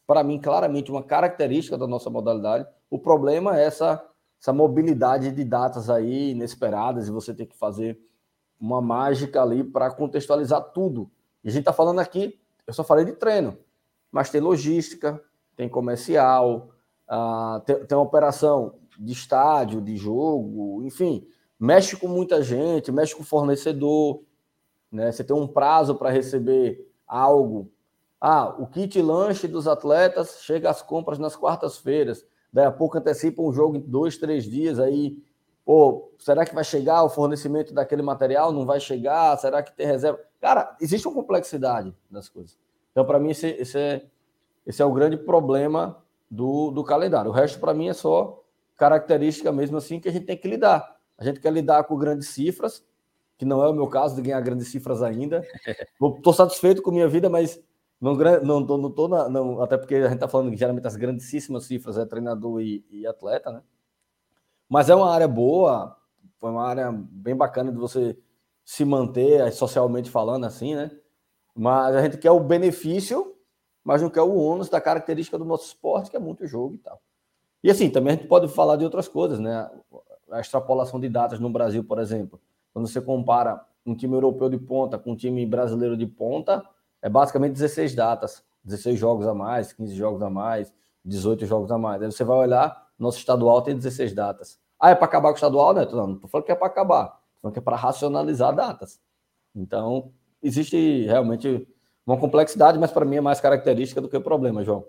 [0.07, 2.67] para mim, claramente uma característica da nossa modalidade.
[2.89, 4.03] O problema é essa,
[4.41, 7.99] essa mobilidade de datas aí inesperadas e você ter que fazer
[8.63, 11.11] uma mágica ali para contextualizar tudo.
[11.43, 13.57] E a gente está falando aqui, eu só falei de treino,
[14.09, 15.21] mas tem logística,
[15.55, 16.69] tem comercial,
[17.09, 21.27] uh, tem, tem uma operação de estádio, de jogo, enfim,
[21.59, 24.21] mexe com muita gente, mexe com fornecedor,
[24.89, 25.11] né?
[25.11, 27.69] Você tem um prazo para receber algo.
[28.21, 32.25] Ah, o kit lanche dos atletas chega às compras nas quartas-feiras.
[32.51, 35.17] Daí a pouco antecipa um jogo em dois, três dias, aí,
[35.65, 38.51] pô, será que vai chegar o fornecimento daquele material?
[38.51, 39.37] Não vai chegar?
[39.37, 40.19] Será que tem reserva?
[40.39, 42.57] Cara, existe uma complexidade das coisas.
[42.91, 44.05] Então, para mim, esse, esse, é,
[44.65, 47.31] esse é o grande problema do, do calendário.
[47.31, 48.43] O resto, para mim, é só
[48.75, 50.97] característica mesmo assim que a gente tem que lidar.
[51.17, 52.85] A gente quer lidar com grandes cifras,
[53.37, 55.41] que não é o meu caso de ganhar grandes cifras ainda.
[56.17, 57.61] Estou satisfeito com minha vida, mas
[58.03, 60.85] não, não, tô, não tô na, não, até porque a gente está falando que geralmente
[60.85, 63.61] as grandíssimas cifras é treinador e, e, atleta, né?
[64.73, 65.95] Mas é uma área boa,
[66.39, 68.17] foi uma área bem bacana de você
[68.65, 70.89] se manter socialmente falando assim, né?
[71.55, 73.35] Mas a gente quer o benefício,
[73.83, 76.77] mas não quer o ônus da característica do nosso esporte, que é muito jogo e
[76.79, 76.99] tal.
[77.63, 79.69] E assim, também a gente pode falar de outras coisas, né?
[80.31, 82.41] A extrapolação de datas no Brasil, por exemplo.
[82.73, 86.67] Quando você compara um time europeu de ponta com um time brasileiro de ponta,
[86.99, 90.73] é basicamente 16 datas, 16 jogos a mais, 15 jogos a mais,
[91.05, 92.01] 18 jogos a mais.
[92.01, 94.62] Aí você vai olhar, nosso estadual tem 16 datas.
[94.83, 95.87] Ah, é para acabar com o estadual, né?
[95.89, 98.99] Não, não tô falando que é para acabar, tô falando que é para racionalizar datas.
[99.55, 101.65] Então, existe realmente
[102.05, 104.85] uma complexidade, mas para mim é mais característica do que problema, João.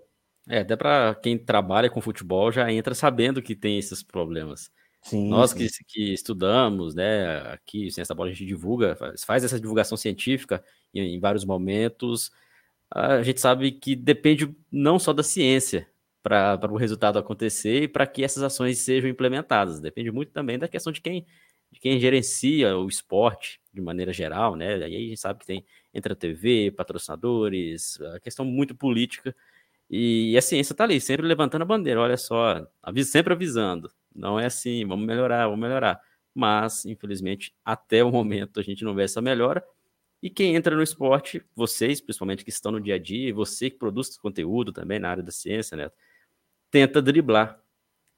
[0.48, 4.68] É, até para quem trabalha com futebol já entra sabendo que tem esses problemas.
[5.00, 5.52] Sim, Nós.
[5.52, 9.96] Que, que estudamos, né, aqui, Ciência da Bola, a gente divulga, faz, faz essa divulgação
[9.96, 10.60] científica
[10.92, 12.32] em, em, vários momentos.
[12.90, 15.86] A gente sabe que depende não só da ciência
[16.24, 19.78] para o resultado acontecer e para que essas ações sejam implementadas.
[19.78, 21.26] Depende muito também da questão de quem,
[21.70, 24.74] de quem gerencia o esporte de maneira geral, né?
[24.76, 29.36] Aí a gente sabe que tem entre a TV, patrocinadores, a questão muito política
[29.90, 32.00] e a ciência está ali, sempre levantando a bandeira.
[32.00, 32.66] Olha só,
[33.04, 33.90] sempre avisando.
[34.14, 36.00] Não é assim, vamos melhorar, vamos melhorar.
[36.34, 39.62] Mas, infelizmente, até o momento a gente não vê essa melhora.
[40.22, 43.76] E quem entra no esporte, vocês, principalmente que estão no dia a dia, você que
[43.76, 45.90] produz conteúdo também na área da ciência, né?
[46.74, 47.62] Tenta driblar.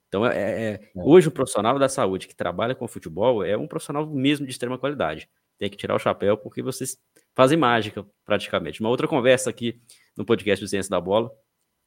[0.09, 0.91] Então, é, é, é, é.
[0.97, 4.79] hoje o profissional da saúde que trabalha com futebol é um profissional mesmo de extrema
[4.79, 5.29] qualidade.
[5.59, 6.97] Tem que tirar o chapéu porque vocês
[7.35, 8.81] fazem mágica, praticamente.
[8.81, 9.79] Uma outra conversa aqui
[10.17, 11.31] no podcast do Ciência da Bola,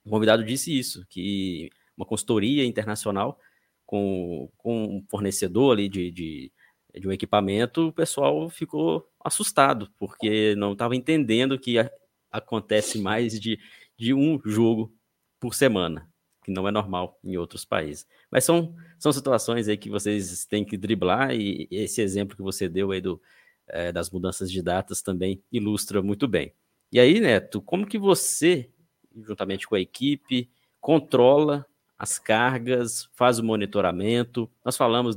[0.06, 3.40] o convidado disse isso, que uma consultoria internacional
[3.84, 6.52] com, com um fornecedor ali de, de,
[7.00, 11.90] de um equipamento, o pessoal ficou assustado, porque não estava entendendo que a,
[12.32, 13.60] acontece mais de,
[13.98, 14.94] de um jogo
[15.40, 16.08] por semana,
[16.50, 18.08] que não é normal em outros países.
[18.32, 22.68] Mas são, são situações aí que vocês têm que driblar, e esse exemplo que você
[22.68, 23.22] deu aí do,
[23.68, 26.54] é, das mudanças de datas também ilustra muito bem.
[26.92, 28.70] E aí, Neto, como que você
[29.16, 31.66] juntamente com a equipe, controla
[31.98, 34.50] as cargas, faz o monitoramento.
[34.64, 35.16] Nós falamos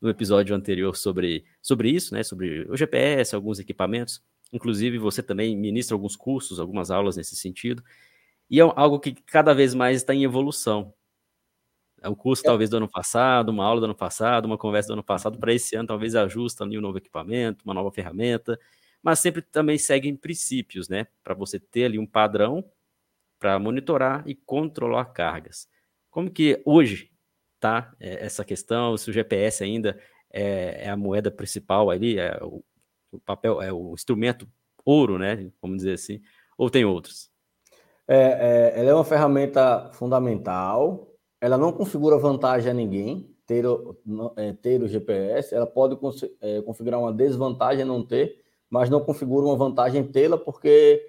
[0.00, 2.22] no episódio anterior sobre, sobre isso, né?
[2.22, 4.22] Sobre o GPS, alguns equipamentos.
[4.52, 7.82] Inclusive, você também ministra alguns cursos, algumas aulas nesse sentido.
[8.50, 10.92] E é algo que cada vez mais está em evolução.
[12.02, 12.46] É um curso, é.
[12.46, 15.52] talvez, do ano passado, uma aula do ano passado, uma conversa do ano passado, para
[15.52, 18.58] esse ano, talvez ajusta ali um novo equipamento, uma nova ferramenta,
[19.02, 21.06] mas sempre também seguem princípios, né?
[21.22, 22.64] Para você ter ali um padrão
[23.38, 25.68] para monitorar e controlar cargas.
[26.10, 27.10] Como que hoje
[27.60, 28.96] tá é, essa questão?
[28.96, 29.98] Se o GPS ainda
[30.30, 32.64] é, é a moeda principal ali, é o,
[33.12, 34.48] o, papel, é o instrumento
[34.84, 35.50] ouro, né?
[35.62, 36.20] Vamos dizer assim,
[36.58, 37.29] ou tem outros?
[38.12, 41.14] É, é, ela é uma ferramenta fundamental.
[41.40, 43.64] Ela não configura vantagem a ninguém ter,
[44.36, 45.54] é, ter o GPS.
[45.54, 45.96] Ela pode
[46.40, 51.06] é, configurar uma desvantagem não ter, mas não configura uma vantagem tê-la porque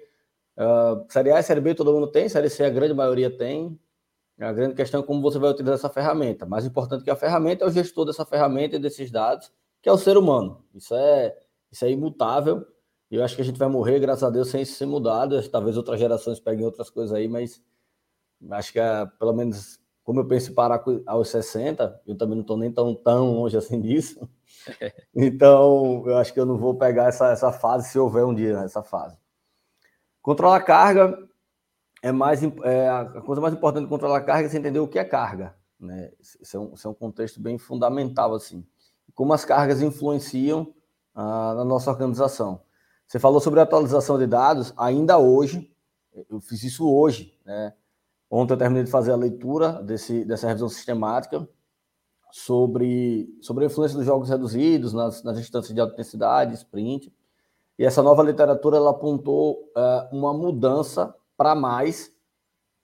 [0.56, 3.78] Uh, série A e Série B todo mundo tem, Série C a grande maioria tem.
[4.40, 6.44] A grande questão é como você vai utilizar essa ferramenta.
[6.46, 9.92] Mais importante que a ferramenta é o gestor dessa ferramenta e desses dados, que é
[9.92, 10.64] o ser humano.
[10.74, 11.36] Isso é,
[11.70, 12.66] isso é imutável.
[13.12, 15.46] E eu acho que a gente vai morrer, graças a Deus, sem ser mudado.
[15.50, 17.62] Talvez outras gerações peguem outras coisas aí, mas
[18.52, 22.40] acho que é, pelo menos como eu penso em parar aos 60, eu também não
[22.40, 24.26] estou nem tão, tão longe assim disso.
[25.14, 28.58] Então, eu acho que eu não vou pegar essa, essa fase se houver um dia
[28.58, 29.16] essa fase.
[30.20, 31.18] Controlar a carga
[32.00, 34.86] é mais é, a coisa mais importante de controlar a carga é você entender o
[34.86, 36.12] que é carga, né?
[36.20, 38.64] Isso é um, isso é um contexto bem fundamental assim.
[39.14, 40.72] como as cargas influenciam
[41.12, 42.62] ah, na nossa organização.
[43.12, 45.70] Você falou sobre atualização de dados, ainda hoje,
[46.30, 47.74] eu fiz isso hoje, né?
[48.30, 51.46] Ontem eu terminei de fazer a leitura desse, dessa revisão sistemática
[52.30, 57.12] sobre, sobre a influência dos jogos reduzidos nas, nas instâncias de alta intensidade, sprint.
[57.78, 62.10] E essa nova literatura ela apontou uh, uma mudança para mais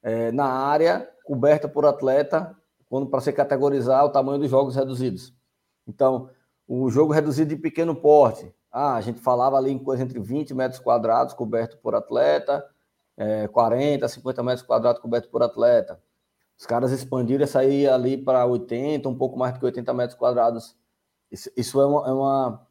[0.05, 2.55] uh, na área coberta por atleta
[2.87, 5.35] quando para se categorizar o tamanho dos jogos reduzidos.
[5.87, 6.29] Então,
[6.67, 10.55] o jogo reduzido de pequeno porte, ah, a gente falava ali em coisa entre 20
[10.55, 12.65] metros quadrados coberto por atleta,
[13.17, 16.01] é, 40, 50 metros quadrados coberto por atleta.
[16.57, 20.17] Os caras expandiram e sair ali para 80, um pouco mais do que 80 metros
[20.17, 20.77] quadrados.
[21.29, 22.67] Isso, isso é, uma, é, uma,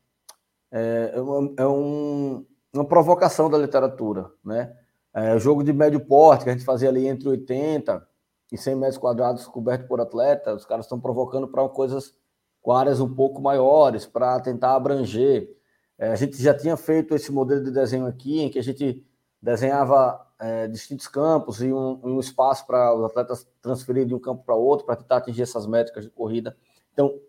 [0.72, 4.74] é, é, uma, é um, uma provocação da literatura, né?
[5.14, 8.08] É, jogo de médio porte, que a gente fazia ali entre 80
[8.52, 12.14] e 100 metros quadrados coberto por atleta, os caras estão provocando para coisas
[12.62, 15.57] com áreas um pouco maiores, para tentar abranger.
[15.98, 19.06] É, a gente já tinha feito esse modelo de desenho aqui, em que a gente
[19.42, 24.44] desenhava é, distintos campos e um, um espaço para os atletas transferirem de um campo
[24.44, 26.56] para outro para tentar atingir essas métricas de corrida.
[26.94, 27.20] Então,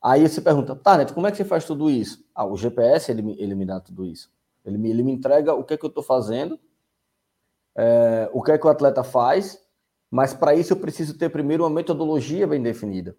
[0.00, 2.24] aí você pergunta, tá, Neto, como é que você faz tudo isso?
[2.34, 4.30] Ah, o GPS ele, ele me dá tudo isso.
[4.64, 6.58] Ele me, ele me entrega o que é que eu estou fazendo,
[7.76, 9.60] é, o que é que o atleta faz,
[10.10, 13.16] mas para isso eu preciso ter primeiro uma metodologia bem definida.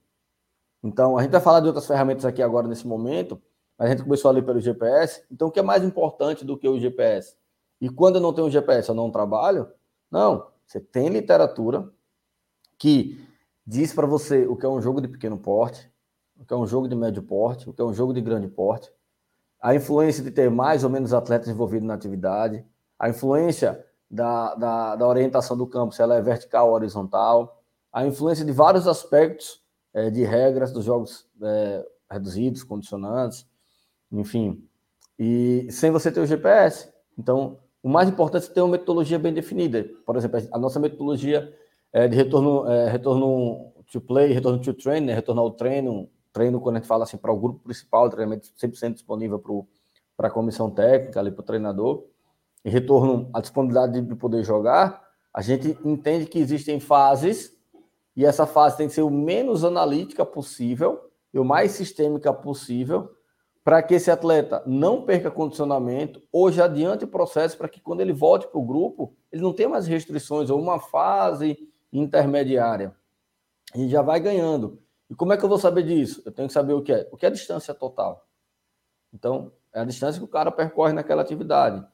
[0.84, 3.42] Então, a gente vai falar de outras ferramentas aqui agora nesse momento,
[3.78, 5.24] mas a gente começou ali pelo GPS.
[5.32, 7.36] Então, o que é mais importante do que o GPS?
[7.82, 9.70] E quando eu não tenho GPS, eu não trabalho?
[10.10, 10.48] Não.
[10.66, 11.90] Você tem literatura
[12.78, 13.20] que
[13.66, 15.92] diz para você o que é um jogo de pequeno porte,
[16.38, 18.48] o que é um jogo de médio porte, o que é um jogo de grande
[18.48, 18.92] porte,
[19.62, 22.66] a influência de ter mais ou menos atletas envolvidos na atividade,
[23.00, 28.06] a influência da, da, da orientação do campo, se ela é vertical ou horizontal, a
[28.06, 29.62] influência de vários aspectos
[29.94, 33.48] é, de regras dos jogos é, reduzidos, condicionantes,
[34.14, 34.64] enfim.
[35.18, 36.92] E sem você ter o GPS.
[37.18, 39.86] Então, o mais importante é ter uma metodologia bem definida.
[40.06, 41.54] Por exemplo, a nossa metodologia
[41.92, 45.14] é de retorno, é, retorno to play, retorno to train, né?
[45.14, 48.94] retorno ao treino, treino quando a gente fala assim para o grupo principal, treinamento 100%
[48.94, 49.44] disponível
[50.16, 52.06] para a comissão técnica, ali para o treinador,
[52.64, 57.54] e retorno à disponibilidade de poder jogar, a gente entende que existem fases
[58.16, 63.10] e essa fase tem que ser o menos analítica possível e o mais sistêmica possível
[63.64, 68.02] para que esse atleta não perca condicionamento ou já adiante o processo para que quando
[68.02, 71.58] ele volte para o grupo, ele não tenha mais restrições ou uma fase
[71.92, 72.94] intermediária.
[73.74, 74.82] E já vai ganhando.
[75.10, 76.22] E como é que eu vou saber disso?
[76.26, 77.08] Eu tenho que saber o que é.
[77.12, 78.28] O que é a distância total?
[79.14, 81.86] Então, é a distância que o cara percorre naquela atividade.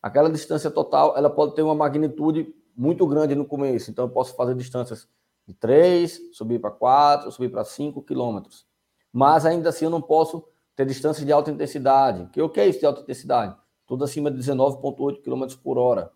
[0.00, 3.90] Aquela distância total, ela pode ter uma magnitude muito grande no começo.
[3.90, 5.08] Então, eu posso fazer distâncias
[5.46, 8.66] de 3, subir para 4, subir para 5 quilômetros.
[9.12, 10.44] Mas ainda assim eu não posso
[10.78, 12.28] ter distâncias de alta intensidade.
[12.30, 13.56] Que o que é isso de alta intensidade?
[13.84, 16.12] Tudo acima de 19,8 km por hora.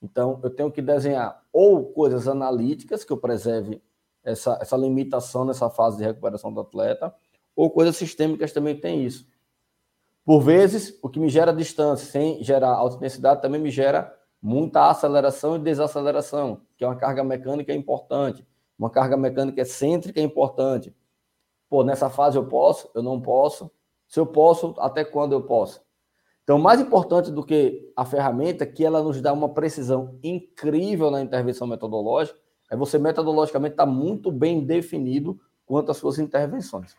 [0.00, 3.82] Então, eu tenho que desenhar ou coisas analíticas, que eu preserve
[4.22, 7.12] essa, essa limitação nessa fase de recuperação do atleta,
[7.56, 9.26] ou coisas sistêmicas também tem isso.
[10.24, 14.90] Por vezes, o que me gera distância sem gerar alta intensidade também me gera muita
[14.90, 18.46] aceleração e desaceleração, que é uma carga mecânica importante.
[18.78, 20.94] Uma carga mecânica excêntrica é importante.
[21.68, 23.72] Pô, nessa fase eu posso, eu não posso.
[24.14, 25.84] Se eu posso, até quando eu posso?
[26.44, 31.20] Então, mais importante do que a ferramenta, que ela nos dá uma precisão incrível na
[31.20, 32.38] intervenção metodológica,
[32.70, 36.94] é você metodologicamente estar tá muito bem definido quanto às suas intervenções.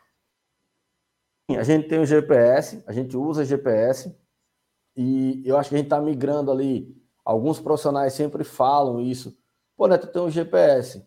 [1.50, 4.14] A gente tem o GPS, a gente usa GPS,
[4.94, 7.02] e eu acho que a gente está migrando ali.
[7.24, 9.38] Alguns profissionais sempre falam isso.
[9.78, 11.02] Pô, Neto, tem um GPS,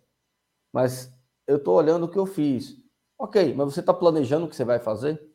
[0.72, 1.12] mas
[1.46, 2.78] eu estou olhando o que eu fiz.
[3.18, 5.27] Ok, mas você está planejando o que você vai fazer?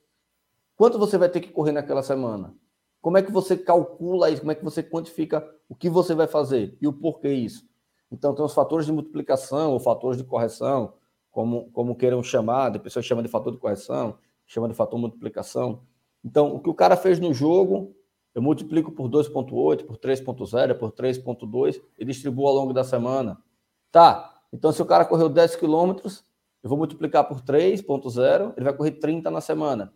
[0.76, 2.56] Quanto você vai ter que correr naquela semana?
[3.00, 4.42] Como é que você calcula isso?
[4.42, 7.68] Como é que você quantifica o que você vai fazer e o porquê isso?
[8.12, 10.94] Então, tem os fatores de multiplicação ou fatores de correção,
[11.32, 15.02] como, como queiram chamar, a pessoa chama de fator de correção, chama de fator de
[15.02, 15.82] multiplicação.
[16.24, 17.96] Então, o que o cara fez no jogo,
[18.34, 23.38] eu multiplico por 2,8, por 3,0, por 3,2 e distribuo ao longo da semana.
[23.92, 26.24] Tá, então se o cara correu 10 quilômetros,
[26.64, 29.94] eu vou multiplicar por 3,0, ele vai correr 30 na semana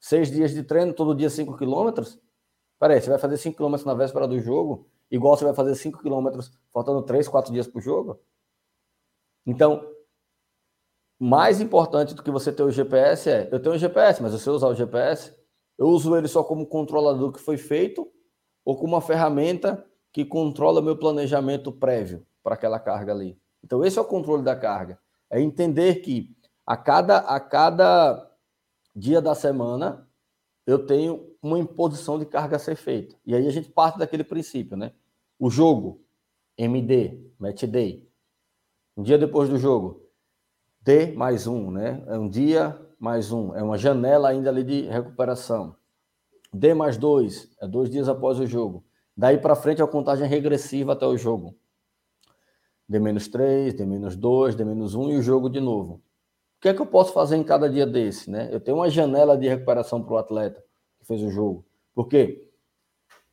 [0.00, 2.18] seis dias de treino, todo dia 5 quilômetros.
[2.78, 6.00] Peraí, você vai fazer 5 quilômetros na véspera do jogo, igual você vai fazer 5
[6.00, 8.18] quilômetros faltando 3, 4 dias para o jogo?
[9.46, 9.86] Então,
[11.18, 14.54] mais importante do que você ter o GPS é, eu tenho o GPS, mas eu
[14.54, 15.34] usar o GPS,
[15.76, 18.10] eu uso ele só como controlador que foi feito
[18.64, 23.38] ou como uma ferramenta que controla meu planejamento prévio para aquela carga ali.
[23.62, 24.98] Então, esse é o controle da carga.
[25.28, 26.34] É entender que
[26.66, 28.29] a cada, a cada
[28.94, 30.08] dia da semana,
[30.66, 33.16] eu tenho uma imposição de carga a ser feita.
[33.24, 34.92] E aí a gente parte daquele princípio, né?
[35.38, 36.02] O jogo,
[36.56, 38.08] MD, Match Day.
[38.96, 40.06] Um dia depois do jogo,
[40.82, 42.02] D mais um, né?
[42.06, 43.54] É um dia mais um.
[43.54, 45.76] É uma janela ainda ali de recuperação.
[46.52, 48.84] D mais dois, é dois dias após o jogo.
[49.16, 51.56] Daí para frente é a contagem regressiva até o jogo.
[52.88, 56.02] D menos 3, D menos 2, D menos 1 e o jogo de novo.
[56.60, 58.30] O que é que eu posso fazer em cada dia desse?
[58.30, 58.50] Né?
[58.52, 60.62] Eu tenho uma janela de recuperação para o atleta
[60.98, 61.64] que fez o jogo.
[61.94, 62.46] Por quê?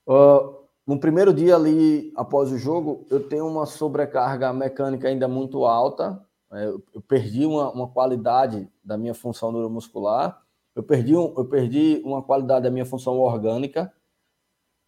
[0.08, 0.56] Uh,
[0.88, 6.26] no primeiro dia ali, após o jogo, eu tenho uma sobrecarga mecânica ainda muito alta.
[6.54, 10.42] É, eu perdi uma, uma, qualidade da minha função neuromuscular.
[10.74, 13.92] Eu perdi, um, eu perdi uma qualidade da minha função orgânica.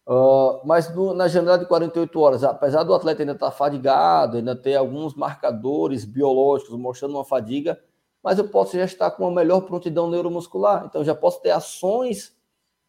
[0.08, 4.56] Uh, mas no, na janela de 48 horas, apesar do atleta ainda estar fadigado, ainda
[4.56, 7.78] ter alguns marcadores biológicos mostrando uma fadiga,
[8.22, 10.84] mas eu posso já estar com uma melhor prontidão neuromuscular.
[10.86, 12.36] Então, já posso ter ações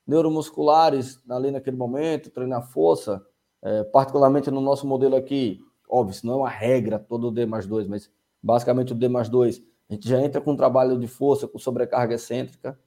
[0.06, 3.26] neuromusculares ali naquele momento, treinar força,
[3.62, 7.46] é, particularmente no nosso modelo aqui, óbvio, isso não é uma regra todo o D
[7.46, 8.12] mais 2, mas
[8.42, 11.60] basicamente o D mais 2, a gente já entra com um trabalho de força, com
[11.60, 12.78] sobrecarga excêntrica,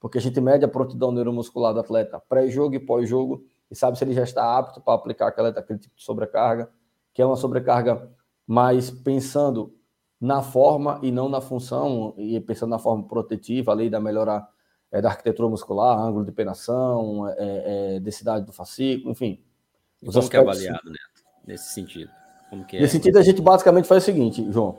[0.00, 4.04] porque a gente mede a prontidão neuromuscular do atleta pré-jogo e pós-jogo, e sabe se
[4.04, 6.70] ele já está apto para aplicar aquela, aquele tipo de sobrecarga,
[7.12, 8.10] que é uma sobrecarga
[8.46, 9.74] mais pensando
[10.22, 14.48] na forma e não na função, e pensando na forma protetiva ali, da melhorar
[14.92, 19.42] é, da arquitetura muscular, ângulo de penação, é, é, densidade do fascículo, enfim.
[20.00, 22.08] E como que é avaliado, Neto, nesse sentido?
[22.48, 22.80] Como que é?
[22.80, 24.78] Nesse sentido, a gente basicamente faz o seguinte, João.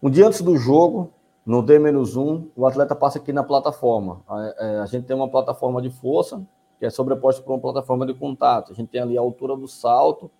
[0.00, 1.12] Um dia antes do jogo,
[1.44, 4.22] no D-1, o atleta passa aqui na plataforma.
[4.28, 6.46] A, a, gente tem uma plataforma de força,
[6.78, 8.70] que é sobreposta por uma plataforma de contato.
[8.72, 10.30] A gente tem ali a altura do salto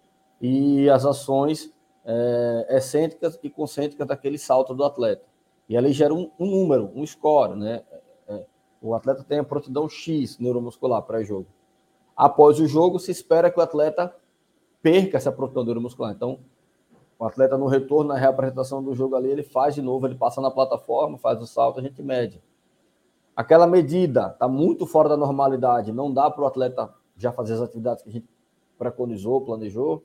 [0.40, 1.72] e as ações
[2.04, 5.24] é, excêntricas e concêntricas daquele salto do atleta.
[5.68, 7.82] E ali gera um, um número, um score, né?
[8.28, 8.44] É,
[8.80, 11.46] o atleta tem a prontidão X neuromuscular pré-jogo.
[12.16, 14.14] Após o jogo, se espera que o atleta
[14.82, 16.12] perca essa prontidão neuromuscular.
[16.12, 16.40] Então,
[17.18, 20.40] o atleta no retorno, na reapresentação do jogo ali, ele faz de novo, ele passa
[20.40, 22.42] na plataforma, faz o salto, a gente mede.
[23.34, 27.60] Aquela medida está muito fora da normalidade, não dá para o atleta já fazer as
[27.60, 28.28] atividades que a gente
[28.76, 30.02] preconizou, planejou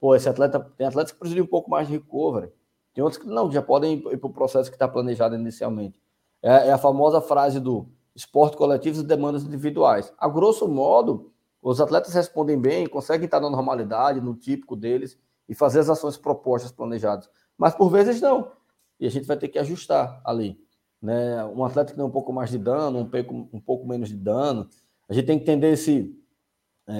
[0.00, 2.50] pô, esse atleta, tem atletas que precisam de um pouco mais de recovery.
[2.94, 6.00] Tem outros que não, já podem ir para o processo que está planejado inicialmente.
[6.42, 10.12] É, é, a famosa frase do esporte coletivo e demandas individuais.
[10.18, 11.30] A grosso modo,
[11.62, 16.16] os atletas respondem bem, conseguem estar na normalidade, no típico deles, e fazer as ações
[16.16, 17.28] propostas, planejadas.
[17.56, 18.52] Mas por vezes não.
[18.98, 20.58] E a gente vai ter que ajustar ali.
[21.00, 21.44] Né?
[21.44, 24.16] Um atleta que tem um pouco mais de dano, um pouco, um pouco menos de
[24.16, 24.68] dano.
[25.08, 26.19] A gente tem que entender se é,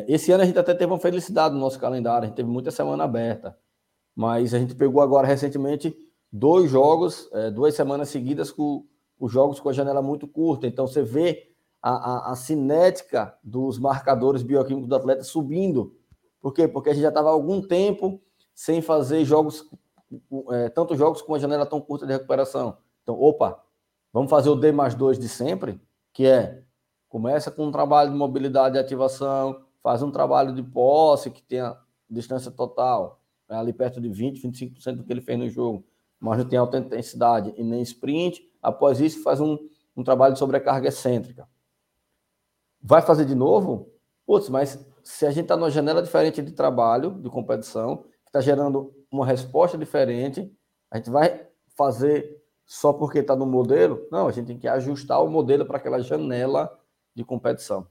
[0.08, 2.70] esse ano a gente até teve uma felicidade no nosso calendário, a gente teve muita
[2.70, 3.56] semana aberta,
[4.14, 5.96] mas a gente pegou agora recentemente
[6.32, 8.86] dois jogos, é, duas semanas seguidas com
[9.18, 10.66] os jogos com a janela muito curta.
[10.66, 11.50] Então você vê
[11.82, 15.96] a, a, a cinética dos marcadores bioquímicos do atleta subindo.
[16.40, 16.68] Por quê?
[16.68, 18.20] Porque a gente já estava há algum tempo
[18.54, 19.68] sem fazer jogos,
[20.50, 22.78] é, tantos jogos com uma janela tão curta de recuperação.
[23.02, 23.62] Então, opa,
[24.12, 25.80] vamos fazer o D mais 2 de sempre,
[26.12, 26.62] que é
[27.08, 31.76] começa com um trabalho de mobilidade e ativação, faz um trabalho de posse que tenha
[32.08, 35.84] distância total, é ali perto de 20, 25% do que ele fez no jogo,
[36.18, 38.48] mas não tem alta intensidade e nem sprint.
[38.62, 39.58] Após isso, faz um,
[39.96, 41.48] um trabalho de sobrecarga excêntrica.
[42.80, 43.92] Vai fazer de novo?
[44.24, 48.40] Putz, mas se a gente está numa janela diferente de trabalho, de competição, que está
[48.40, 50.52] gerando uma resposta diferente,
[50.90, 54.06] a gente vai fazer só porque está no modelo?
[54.12, 56.78] Não, a gente tem que ajustar o modelo para aquela janela
[57.14, 57.86] de competição.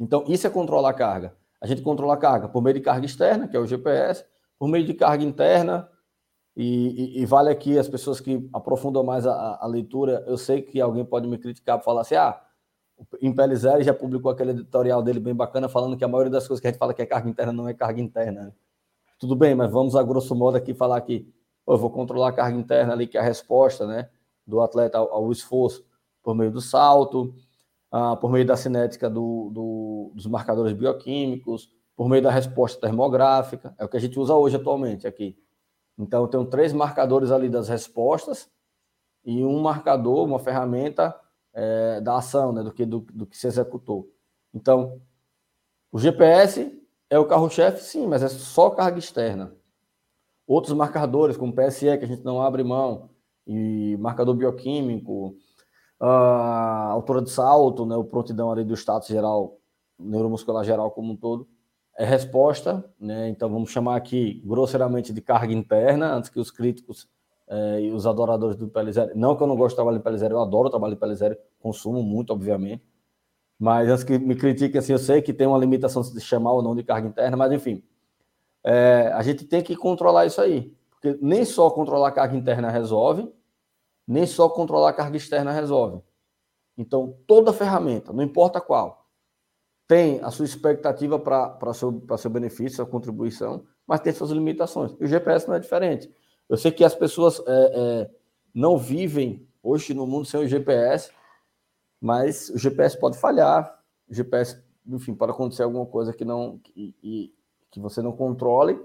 [0.00, 1.36] Então, isso é controlar a carga.
[1.60, 4.24] A gente controla a carga por meio de carga externa, que é o GPS,
[4.58, 5.86] por meio de carga interna,
[6.56, 10.24] e, e, e vale aqui as pessoas que aprofundam mais a, a, leitura.
[10.26, 12.40] Eu sei que alguém pode me criticar por falar assim: ah,
[12.98, 16.60] o Impelizeri já publicou aquele editorial dele bem bacana, falando que a maioria das coisas
[16.60, 18.44] que a gente fala que é carga interna não é carga interna.
[18.44, 18.52] Né?
[19.18, 21.30] Tudo bem, mas vamos a grosso modo aqui falar que
[21.66, 24.08] eu vou controlar a carga interna ali, que é a resposta né,
[24.46, 25.84] do atleta ao, ao esforço
[26.22, 27.34] por meio do salto,
[27.90, 33.74] ah, por meio da cinética do, do, dos marcadores bioquímicos, por meio da resposta termográfica,
[33.78, 35.36] é o que a gente usa hoje atualmente aqui.
[35.98, 38.50] Então, eu tenho três marcadores ali das respostas
[39.24, 41.14] e um marcador, uma ferramenta
[41.52, 44.10] é, da ação, né, do, que, do, do que se executou.
[44.54, 45.00] Então,
[45.92, 46.80] o GPS
[47.10, 49.54] é o carro-chefe, sim, mas é só carga externa.
[50.46, 53.10] Outros marcadores, como PSE, que a gente não abre mão,
[53.46, 55.36] e marcador bioquímico,
[56.00, 59.58] a altura de salto, né, o prontidão ali do status geral,
[59.98, 61.46] neuromuscular geral como um todo,
[61.98, 67.06] é resposta, né, então vamos chamar aqui grosseiramente de carga interna, antes que os críticos
[67.46, 69.10] é, e os adoradores do PL0.
[69.14, 71.36] Não que eu não gosto de trabalho em PL0, eu adoro o trabalho em PL0,
[71.58, 72.82] consumo muito, obviamente.
[73.58, 76.62] Mas antes que me critiquem, assim, eu sei que tem uma limitação de chamar ou
[76.62, 77.82] não de carga interna, mas enfim.
[78.64, 80.72] É, a gente tem que controlar isso aí.
[80.90, 83.30] Porque nem só controlar a carga interna resolve,
[84.10, 86.02] nem só controlar a carga externa resolve.
[86.76, 89.06] Então, toda ferramenta, não importa qual,
[89.86, 94.96] tem a sua expectativa para seu, seu benefício, sua contribuição, mas tem suas limitações.
[94.98, 96.12] E o GPS não é diferente.
[96.48, 98.10] Eu sei que as pessoas é, é,
[98.52, 101.12] não vivem hoje no mundo sem o GPS,
[102.00, 107.32] mas o GPS pode falhar, o GPS, enfim, pode acontecer alguma coisa que não que,
[107.70, 108.76] que você não controle,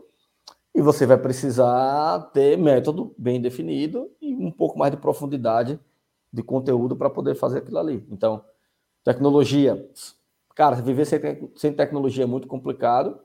[0.76, 5.80] e você vai precisar ter método bem definido e um pouco mais de profundidade
[6.32, 8.05] de conteúdo para poder fazer aquilo ali.
[8.11, 8.43] Então,
[9.01, 9.89] tecnologia,
[10.53, 13.17] cara, viver sem, te sem tecnologia é muito complicado,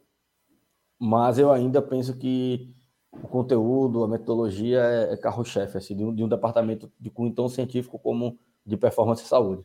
[0.96, 2.72] mas eu ainda penso que
[3.12, 7.34] o conteúdo, a metodologia é, é carro-chefe assim, de, um, de um departamento de cunho
[7.34, 9.64] tão científico como de performance e saúde.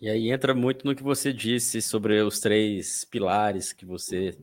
[0.00, 4.38] E aí entra muito no que você disse sobre os três pilares que você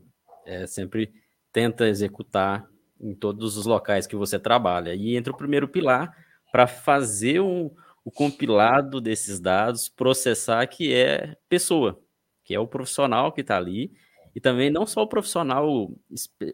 [0.46, 1.23] é, sempre
[1.54, 2.68] tenta executar
[3.00, 4.92] em todos os locais que você trabalha.
[4.94, 6.12] E entra o primeiro pilar
[6.52, 7.70] para fazer um,
[8.04, 12.00] o compilado desses dados, processar, que é pessoa,
[12.44, 13.92] que é o profissional que está ali
[14.34, 15.94] e também não só o profissional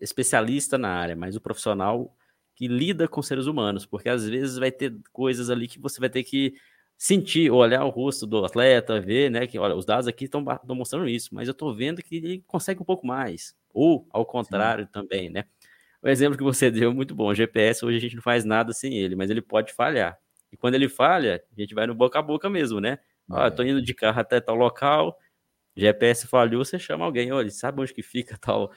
[0.02, 2.14] especialista na área, mas o profissional
[2.54, 6.10] que lida com seres humanos, porque às vezes vai ter coisas ali que você vai
[6.10, 6.52] ter que
[6.98, 11.08] sentir, olhar o rosto do atleta, ver, né, que olha, os dados aqui estão mostrando
[11.08, 14.90] isso, mas eu estou vendo que ele consegue um pouco mais, ou ao contrário Sim.
[14.92, 15.44] também, né?
[16.02, 17.28] O exemplo que você deu é muito bom.
[17.28, 20.18] O GPS hoje a gente não faz nada sem ele, mas ele pode falhar.
[20.52, 22.98] E quando ele falha, a gente vai no boca a boca mesmo, né?
[23.30, 23.50] Ah, é.
[23.50, 25.16] tô indo de carro até tal local,
[25.76, 28.72] GPS falhou, você chama alguém, olha, sabe onde que fica tal,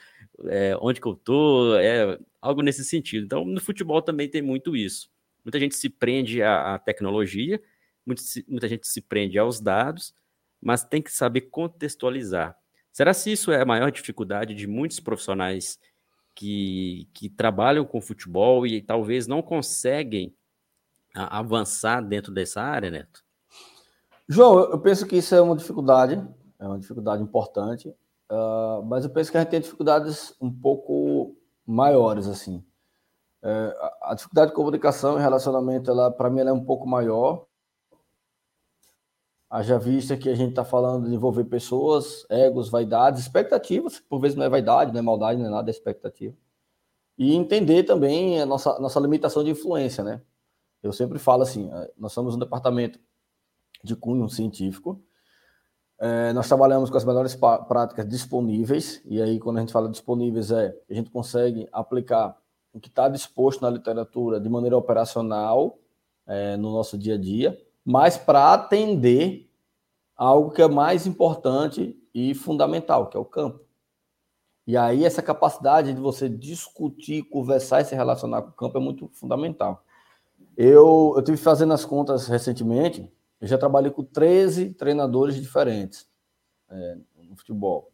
[0.46, 3.24] é, onde que eu tô, é algo nesse sentido.
[3.24, 5.10] Então, no futebol também tem muito isso.
[5.44, 7.60] Muita gente se prende à, à tecnologia,
[8.06, 10.14] muita, muita gente se prende aos dados,
[10.60, 12.56] mas tem que saber contextualizar.
[12.94, 15.80] Será se isso é a maior dificuldade de muitos profissionais
[16.34, 20.32] que, que trabalham com futebol e talvez não conseguem
[21.12, 23.24] avançar dentro dessa área, Neto?
[24.28, 26.24] João, eu penso que isso é uma dificuldade
[26.58, 27.88] é uma dificuldade importante,
[28.30, 31.36] uh, mas eu penso que a gente tem dificuldades um pouco
[31.66, 32.64] maiores, assim.
[33.42, 37.44] É, a dificuldade de comunicação e relacionamento, ela, para mim, ela é um pouco maior.
[39.54, 44.36] Haja vista que a gente está falando de envolver pessoas, egos, vaidades, expectativas, por vezes
[44.36, 46.34] não é vaidade, não é maldade, não é nada, é expectativa.
[47.16, 50.20] E entender também a nossa, nossa limitação de influência, né?
[50.82, 52.98] Eu sempre falo assim, é, nós somos um departamento
[53.80, 55.00] de cunho científico,
[56.00, 60.50] é, nós trabalhamos com as melhores práticas disponíveis, e aí, quando a gente fala disponíveis,
[60.50, 62.36] é a gente consegue aplicar
[62.72, 65.78] o que está disposto na literatura de maneira operacional
[66.26, 69.50] é, no nosso dia a dia, mas para atender
[70.16, 73.60] algo que é mais importante e fundamental, que é o campo.
[74.66, 78.80] E aí, essa capacidade de você discutir, conversar e se relacionar com o campo é
[78.80, 79.84] muito fundamental.
[80.56, 86.08] Eu, eu tive fazendo as contas recentemente, eu já trabalhei com 13 treinadores diferentes
[86.70, 86.96] é,
[87.28, 87.90] no futebol.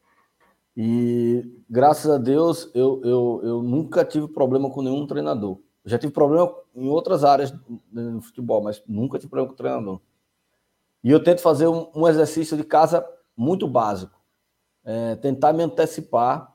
[0.77, 5.59] E graças a Deus eu, eu, eu nunca tive problema com nenhum treinador.
[5.85, 7.55] Já tive problema em outras áreas
[7.91, 10.01] no futebol, mas nunca tive problema com treinador.
[11.03, 13.07] E eu tento fazer um, um exercício de casa
[13.37, 14.21] muito básico.
[14.85, 16.55] É, tentar me antecipar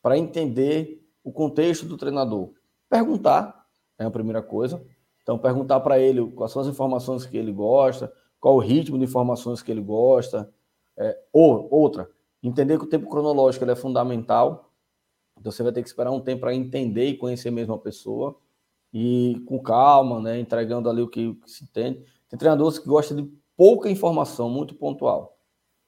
[0.00, 2.50] para entender o contexto do treinador.
[2.88, 3.66] Perguntar
[3.98, 4.82] é a primeira coisa.
[5.22, 9.04] Então, perguntar para ele quais são as informações que ele gosta, qual o ritmo de
[9.04, 10.50] informações que ele gosta.
[10.96, 12.10] É, ou outra,
[12.42, 14.72] entender que o tempo cronológico é fundamental.
[15.38, 18.38] Então você vai ter que esperar um tempo para entender e conhecer mesmo a pessoa
[18.92, 22.04] e com calma, né, entregando ali o que, que se entende.
[22.28, 25.36] Tem treinadores que gostam de pouca informação, muito pontual.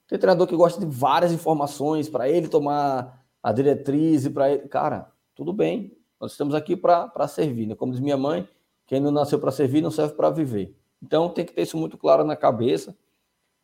[0.07, 4.69] Tem treinador que gosta de várias informações para ele tomar a diretriz e para ele.
[4.69, 5.97] Cara, tudo bem.
[6.21, 7.67] Nós estamos aqui para servir.
[7.67, 7.75] Né?
[7.75, 8.49] Como diz minha mãe,
[8.87, 10.77] quem não nasceu para servir não serve para viver.
[11.03, 12.97] Então tem que ter isso muito claro na cabeça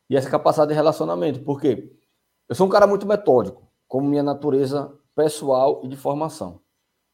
[0.09, 1.41] e essa capacidade de relacionamento.
[1.41, 1.95] Por quê?
[2.47, 6.59] Eu sou um cara muito metódico, como minha natureza pessoal e de formação.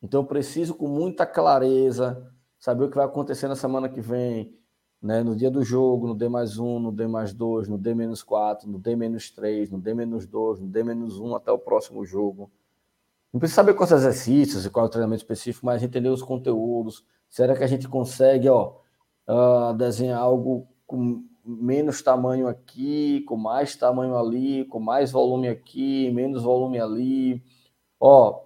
[0.06, 4.56] Então eu preciso com muita clareza saber o que vai acontecer na semana que vem,
[5.02, 7.96] né, no dia do jogo, no D mais um, no D mais dois, no D
[7.96, 11.52] menos quatro, no D menos três, no D menos dois, no D menos um até
[11.52, 12.52] o próximo jogo.
[13.34, 17.04] Não precisa saber quais exercícios e qual é o treinamento específico, mas entender os conteúdos.
[17.28, 18.76] Será que a gente consegue, ó,
[19.28, 26.12] uh, desenhar algo com menos tamanho aqui, com mais tamanho ali, com mais volume aqui,
[26.12, 27.44] menos volume ali.
[28.00, 28.46] Ó,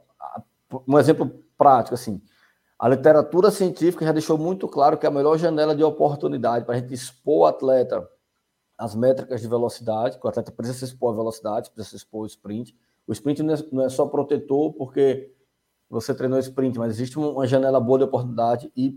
[0.87, 2.21] um exemplo prático assim.
[2.79, 6.79] A literatura científica já deixou muito claro que a melhor janela de oportunidade para a
[6.79, 8.09] gente expor o atleta
[8.77, 12.21] às métricas de velocidade, que o atleta precisa se expor à velocidade, precisa se expor
[12.21, 12.73] ao sprint.
[13.05, 15.35] O sprint não é, é só protetor porque
[15.89, 18.95] você treinou sprint, mas existe uma janela boa de oportunidade e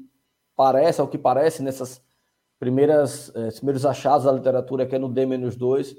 [0.55, 2.01] parece, ao que parece, nessas
[2.61, 5.97] primeiras, eh, primeiros achados da literatura, que é no D-2.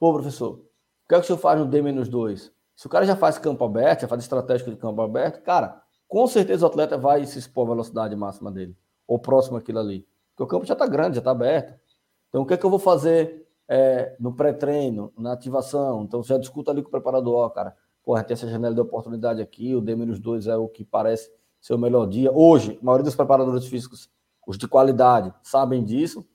[0.00, 2.50] Pô, professor, o que é que o senhor faz no D-2?
[2.74, 5.81] Se o cara já faz campo aberto, já faz estratégico de campo aberto, cara,
[6.12, 8.76] com certeza o atleta vai se expor à velocidade máxima dele,
[9.08, 10.06] ou próximo àquilo ali.
[10.28, 11.80] Porque o campo já está grande, já está aberto.
[12.28, 16.02] Então, o que é que eu vou fazer é, no pré-treino, na ativação?
[16.02, 19.40] Então, já discuta ali com o preparador, ó, cara, porra, tem essa janela de oportunidade
[19.40, 22.30] aqui, o D-2 é o que parece ser o melhor dia.
[22.30, 24.10] Hoje, a maioria dos preparadores físicos
[24.46, 26.26] os de qualidade sabem disso.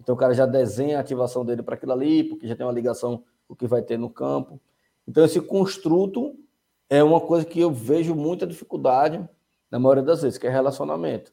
[0.00, 2.72] Então o cara já desenha a ativação dele para aquilo ali, porque já tem uma
[2.72, 4.60] ligação com o que vai ter no campo.
[5.08, 6.38] Então esse construto
[6.88, 9.26] é uma coisa que eu vejo muita dificuldade
[9.70, 11.32] na maioria das vezes, que é relacionamento.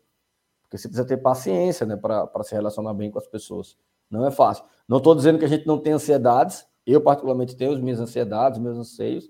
[0.63, 3.77] Porque você precisa ter paciência né, para se relacionar bem com as pessoas.
[4.09, 4.65] Não é fácil.
[4.87, 6.65] Não estou dizendo que a gente não tem ansiedades.
[6.85, 9.29] Eu, particularmente, tenho as minhas ansiedades, meus anseios.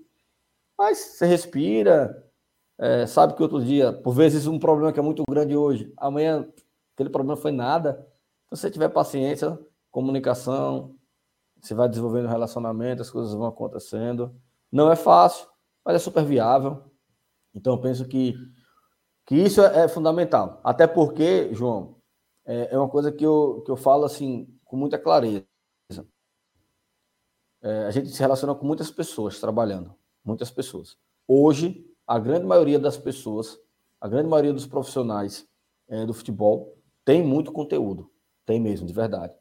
[0.76, 2.26] Mas você respira,
[2.78, 6.48] é, sabe que outro dia, por vezes, um problema que é muito grande hoje, amanhã
[6.94, 8.06] Aquele problema foi nada.
[8.46, 9.58] Então, se você tiver paciência,
[9.90, 10.94] comunicação,
[11.60, 14.34] você vai desenvolvendo relacionamento, as coisas vão acontecendo.
[14.70, 15.48] Não é fácil,
[15.84, 16.90] mas é super viável.
[17.54, 18.34] Então, eu penso que,
[19.26, 20.60] que isso é, é fundamental.
[20.64, 22.00] Até porque, João,
[22.44, 25.46] é, é, uma coisa que eu, que eu falo assim com muita clareza.
[27.62, 30.98] É, a gente se relaciona com muitas pessoas trabalhando, muitas pessoas.
[31.26, 33.58] Hoje, a grande maioria das pessoas,
[34.00, 35.48] a grande maioria dos profissionais
[35.88, 38.10] é, do futebol, tem muito conteúdo,
[38.44, 39.34] tem mesmo, de verdade.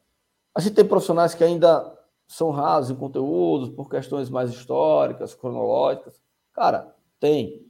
[0.55, 6.21] A gente tem profissionais que ainda são rasos em conteúdos por questões mais históricas, cronológicas.
[6.54, 7.70] Cara, tem.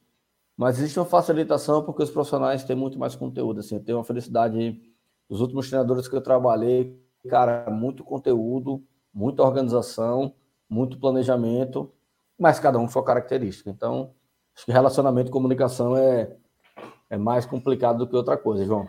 [0.55, 3.59] Mas existe uma facilitação porque os profissionais têm muito mais conteúdo.
[3.59, 4.79] Assim, eu tenho uma felicidade
[5.29, 10.35] dos últimos treinadores que eu trabalhei, cara, muito conteúdo, muita organização,
[10.69, 11.91] muito planejamento,
[12.37, 13.69] mas cada um com sua característica.
[13.69, 14.13] Então,
[14.55, 16.35] acho que relacionamento e comunicação é,
[17.09, 18.87] é mais complicado do que outra coisa, João.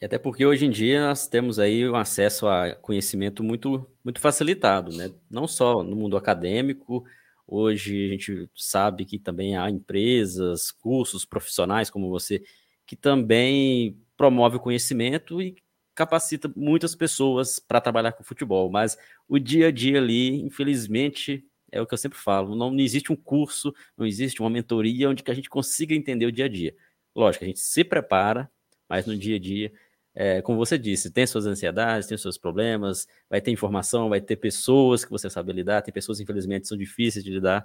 [0.00, 4.20] E até porque hoje em dia nós temos aí um acesso a conhecimento muito, muito
[4.20, 5.10] facilitado, né?
[5.28, 7.04] Não só no mundo acadêmico,
[7.48, 12.44] hoje a gente sabe que também há empresas, cursos profissionais como você,
[12.86, 15.56] que também promove o conhecimento e
[15.94, 18.70] capacita muitas pessoas para trabalhar com futebol.
[18.70, 18.96] Mas
[19.26, 23.12] o dia a dia ali, infelizmente, é o que eu sempre falo, não, não existe
[23.12, 26.48] um curso, não existe uma mentoria onde que a gente consiga entender o dia a
[26.48, 26.76] dia.
[27.16, 28.50] Lógico, a gente se prepara,
[28.88, 29.72] mas no dia a dia
[30.20, 34.34] é, como você disse, tem suas ansiedades, tem seus problemas, vai ter informação, vai ter
[34.34, 37.64] pessoas que você sabe lidar, tem pessoas, infelizmente, que são difíceis de lidar,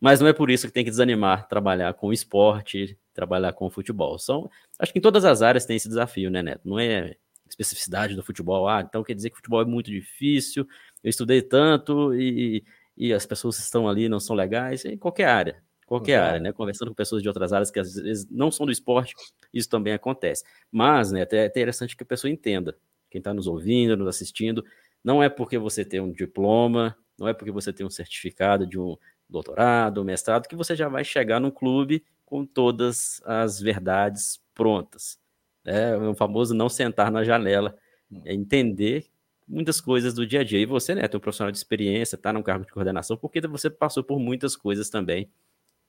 [0.00, 4.18] mas não é por isso que tem que desanimar trabalhar com esporte, trabalhar com futebol.
[4.18, 6.68] São, acho que em todas as áreas tem esse desafio, né, Neto?
[6.68, 7.14] Não é
[7.48, 10.66] especificidade do futebol, ah, então quer dizer que o futebol é muito difícil,
[11.04, 12.64] eu estudei tanto e,
[12.96, 16.52] e as pessoas que estão ali não são legais, em qualquer área qualquer área, né?
[16.52, 19.14] Conversando com pessoas de outras áreas que às vezes não são do esporte,
[19.52, 20.44] isso também acontece.
[20.70, 22.76] Mas, né, é interessante que a pessoa entenda,
[23.10, 24.64] quem está nos ouvindo, nos assistindo,
[25.02, 28.78] não é porque você tem um diploma, não é porque você tem um certificado de
[28.78, 28.96] um
[29.28, 35.18] doutorado, um mestrado, que você já vai chegar num clube com todas as verdades prontas.
[35.64, 37.76] É o famoso não sentar na janela,
[38.24, 39.06] é entender
[39.46, 40.58] muitas coisas do dia a dia.
[40.60, 43.70] E você, né, tem um profissional de experiência, está num cargo de coordenação, porque você
[43.70, 45.30] passou por muitas coisas também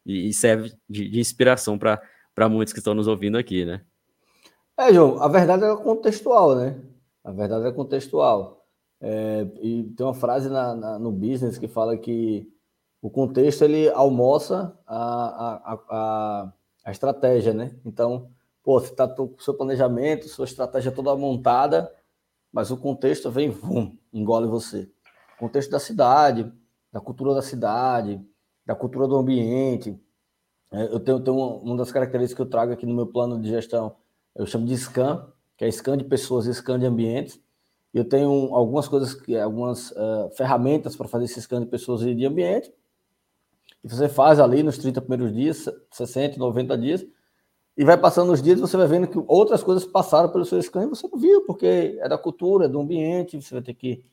[0.05, 3.81] e, serve de, de inspiração para muitos que estão nos ouvindo aqui, né?
[4.77, 6.79] É, João, a verdade é contextual, né?
[7.23, 8.65] A verdade é contextual.
[9.01, 12.49] É, e tem uma frase na, na, no business que fala que
[13.01, 16.53] o contexto ele almoça a, a, a,
[16.85, 17.75] a estratégia, né?
[17.85, 18.29] Então,
[18.63, 21.93] pô, você está com seu planejamento, sua estratégia toda montada,
[22.51, 24.89] mas o contexto vem, vum, engole você.
[25.35, 26.51] O contexto da cidade,
[26.91, 28.21] da cultura da cidade,
[28.69, 29.99] da cultura do ambiente.
[30.71, 33.49] É, eu tenho, tenho uma, das características que eu trago aqui no meu plano de
[33.49, 33.95] gestão,
[34.35, 35.25] eu chamo de scan,
[35.57, 37.41] que é scan de pessoas e scan de ambientes.
[37.91, 42.23] Eu tenho algumas coisas, algumas uh, ferramentas para fazer esse scan de pessoas e de
[42.27, 42.71] ambiente.
[43.83, 47.03] E você faz ali nos 30 primeiros dias, 60, 90 dias,
[47.75, 50.83] e vai passando os dias, você vai vendo que outras coisas passaram pelo seu scan
[50.83, 54.03] e você não viu, porque é da cultura, é do ambiente, você vai ter que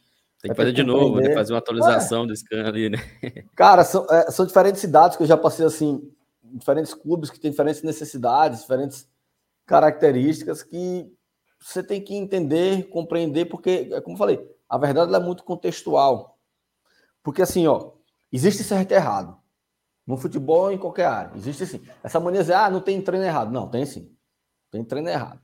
[0.40, 1.32] tem que fazer de novo, né?
[1.32, 2.26] Fazer uma atualização é.
[2.26, 2.98] do scan ali, né?
[3.56, 6.10] Cara, são, é, são diferentes cidades que eu já passei assim,
[6.42, 9.08] diferentes clubes que têm diferentes necessidades, diferentes
[9.64, 11.10] características que
[11.60, 16.38] você tem que entender, compreender, porque, é como eu falei, a verdade é muito contextual.
[17.22, 17.92] Porque assim, ó,
[18.30, 19.36] existe certo e errado.
[20.06, 21.36] No futebol em qualquer área.
[21.36, 21.82] Existe sim.
[22.04, 23.50] Essa mania de dizer, ah, não tem treino errado.
[23.50, 24.14] Não, tem sim.
[24.70, 25.40] Tem treino errado.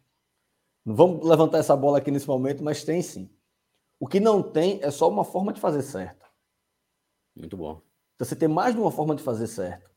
[0.84, 3.28] Não vamos levantar essa bola aqui nesse momento, mas tem sim.
[4.03, 6.26] O que não tem é só uma forma de fazer certo.
[7.36, 7.80] Muito bom.
[8.16, 9.88] Então você tem mais de uma forma de fazer certo.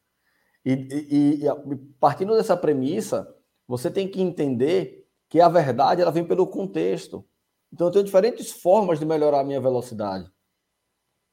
[0.64, 3.36] E, e, e, partindo dessa premissa,
[3.68, 7.28] você tem que entender que a verdade ela vem pelo contexto.
[7.74, 10.32] Então eu tenho diferentes formas de melhorar a minha velocidade,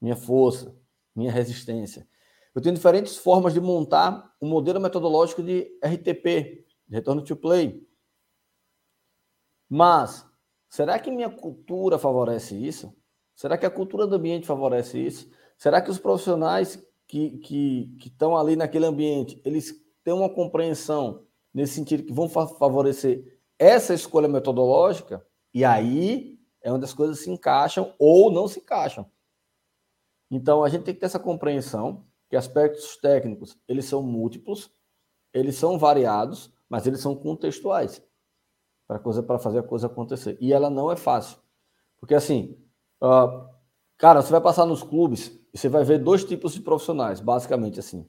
[0.00, 0.74] minha força,
[1.14, 2.08] minha resistência.
[2.54, 7.86] Eu tenho diferentes formas de montar um modelo metodológico de RTP, de retorno to play.
[9.68, 10.26] Mas
[10.72, 12.96] será que minha cultura favorece isso?
[13.36, 15.30] Será que a cultura do ambiente favorece isso?
[15.58, 21.26] Será que os profissionais que, que, que estão ali naquele ambiente, eles têm uma compreensão
[21.52, 25.22] nesse sentido que vão favorecer essa escolha metodológica?
[25.52, 29.04] E aí é onde as coisas se encaixam ou não se encaixam.
[30.30, 34.70] Então a gente tem que ter essa compreensão que aspectos técnicos eles são múltiplos,
[35.34, 38.02] eles são variados, mas eles são contextuais
[38.93, 40.36] para coisa para fazer a coisa acontecer.
[40.40, 41.38] E ela não é fácil,
[41.99, 42.59] porque assim,
[43.03, 43.49] uh,
[43.97, 47.80] cara, você vai passar nos clubes e você vai ver dois tipos de profissionais, basicamente
[47.80, 48.07] assim,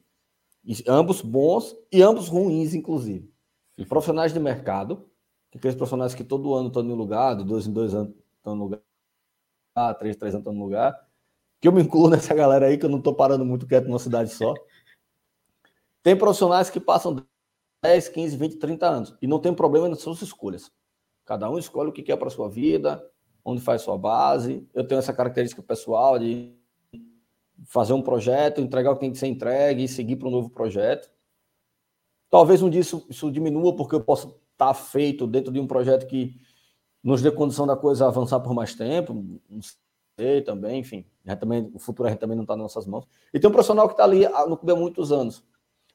[0.63, 3.31] e ambos bons e ambos ruins, inclusive.
[3.77, 5.09] E profissionais de mercado,
[5.55, 8.63] aqueles profissionais que todo ano estão em lugar, de dois em dois anos estão no
[8.65, 8.81] lugar,
[9.99, 11.07] três, três anos estão no lugar,
[11.61, 13.99] que eu me incluo nessa galera aí, que eu não estou parando muito quieto numa
[13.99, 14.53] cidade só.
[16.03, 17.25] Tem profissionais que passam
[17.83, 20.71] 10, 15, 20, 30 anos e não tem problema nas suas escolhas.
[21.25, 23.05] Cada um escolhe o que quer para sua vida,
[23.43, 24.65] onde faz sua base.
[24.73, 26.55] Eu tenho essa característica pessoal de
[27.65, 30.49] fazer um projeto, entregar o que tem que ser entregue e seguir para um novo
[30.49, 31.11] projeto.
[32.29, 35.67] Talvez um dia isso, isso diminua, porque eu posso estar tá feito dentro de um
[35.67, 36.39] projeto que
[37.03, 39.59] nos dê condição da coisa avançar por mais tempo, não
[40.17, 41.05] sei também, enfim.
[41.37, 43.05] também, o futuro a gente também não está nas nossas mãos.
[43.33, 45.43] E tem um profissional que está ali no clube há muitos anos.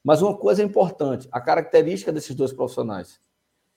[0.03, 3.19] Mas uma coisa é importante, a característica desses dois profissionais,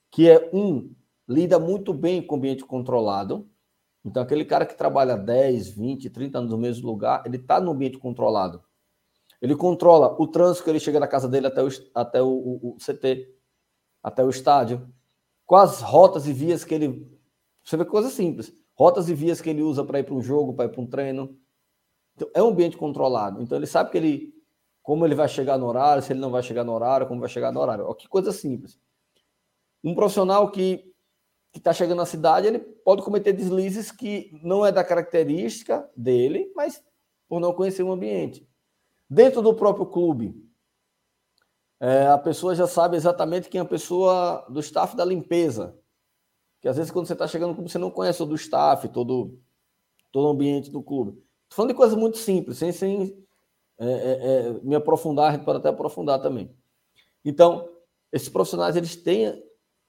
[0.09, 0.93] que é um,
[1.27, 3.49] lida muito bem com o ambiente controlado.
[4.05, 7.71] Então, aquele cara que trabalha 10, 20, 30 anos no mesmo lugar, ele está no
[7.71, 8.61] ambiente controlado.
[9.41, 12.69] Ele controla o trânsito que ele chega da casa dele até o, até o, o,
[12.69, 13.33] o CT,
[14.01, 14.87] até o estádio.
[15.45, 17.11] Quais rotas e vias que ele.
[17.63, 18.53] Você vê coisa simples.
[18.73, 20.87] Rotas e vias que ele usa para ir para um jogo, para ir para um
[20.87, 21.37] treino.
[22.15, 23.41] Então, é um ambiente controlado.
[23.41, 24.33] Então, ele sabe que ele
[24.83, 27.29] como ele vai chegar no horário, se ele não vai chegar no horário, como vai
[27.29, 27.85] chegar no horário.
[27.87, 28.77] Ó, que coisa simples.
[29.81, 30.93] Um profissional que
[31.53, 36.83] está chegando na cidade, ele pode cometer deslizes que não é da característica dele, mas
[37.29, 38.47] por não conhecer o ambiente.
[39.09, 40.35] Dentro do próprio clube,
[41.79, 45.77] é, a pessoa já sabe exatamente quem é a pessoa do staff da limpeza.
[46.61, 48.87] Que às vezes, quando você está chegando no clube, você não conhece todo o staff,
[48.89, 49.39] todo,
[50.11, 51.11] todo o ambiente do clube.
[51.43, 53.22] Estou falando de coisas muito simples, sem, sem,
[53.79, 56.55] é, é, é, me aprofundar, a gente pode até aprofundar também.
[57.25, 57.69] Então,
[58.11, 59.27] esses profissionais eles têm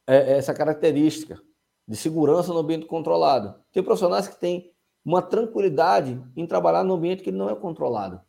[0.07, 1.41] é, essa característica
[1.87, 3.63] de segurança no ambiente controlado.
[3.73, 4.73] Tem profissionais que têm
[5.05, 8.21] uma tranquilidade em trabalhar no ambiente que não é controlado.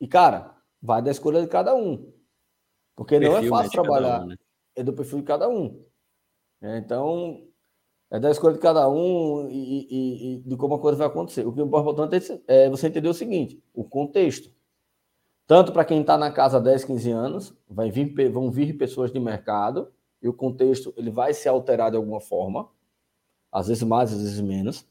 [0.00, 2.12] E, cara, vai da escolha de cada um.
[2.94, 4.22] Porque não é fácil trabalhar.
[4.22, 4.36] Um, né?
[4.76, 5.82] É do perfil de cada um.
[6.60, 7.48] É, então,
[8.10, 11.46] é da escolha de cada um e, e, e, de como a coisa vai acontecer.
[11.46, 14.50] O que é importante é você entender o seguinte: o contexto.
[15.46, 19.12] Tanto para quem está na casa há 10, 15 anos, vai vir, vão vir pessoas
[19.12, 19.92] de mercado,
[20.22, 22.68] e o contexto ele vai se alterar de alguma forma,
[23.52, 24.86] às vezes mais, às vezes menos.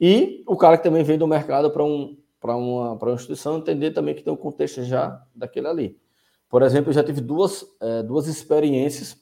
[0.00, 4.14] E o cara que também vem do mercado para um, uma, uma instituição entender também
[4.14, 6.00] que tem um contexto já daquele ali.
[6.48, 9.16] Por exemplo, eu já tive duas, é, duas experiências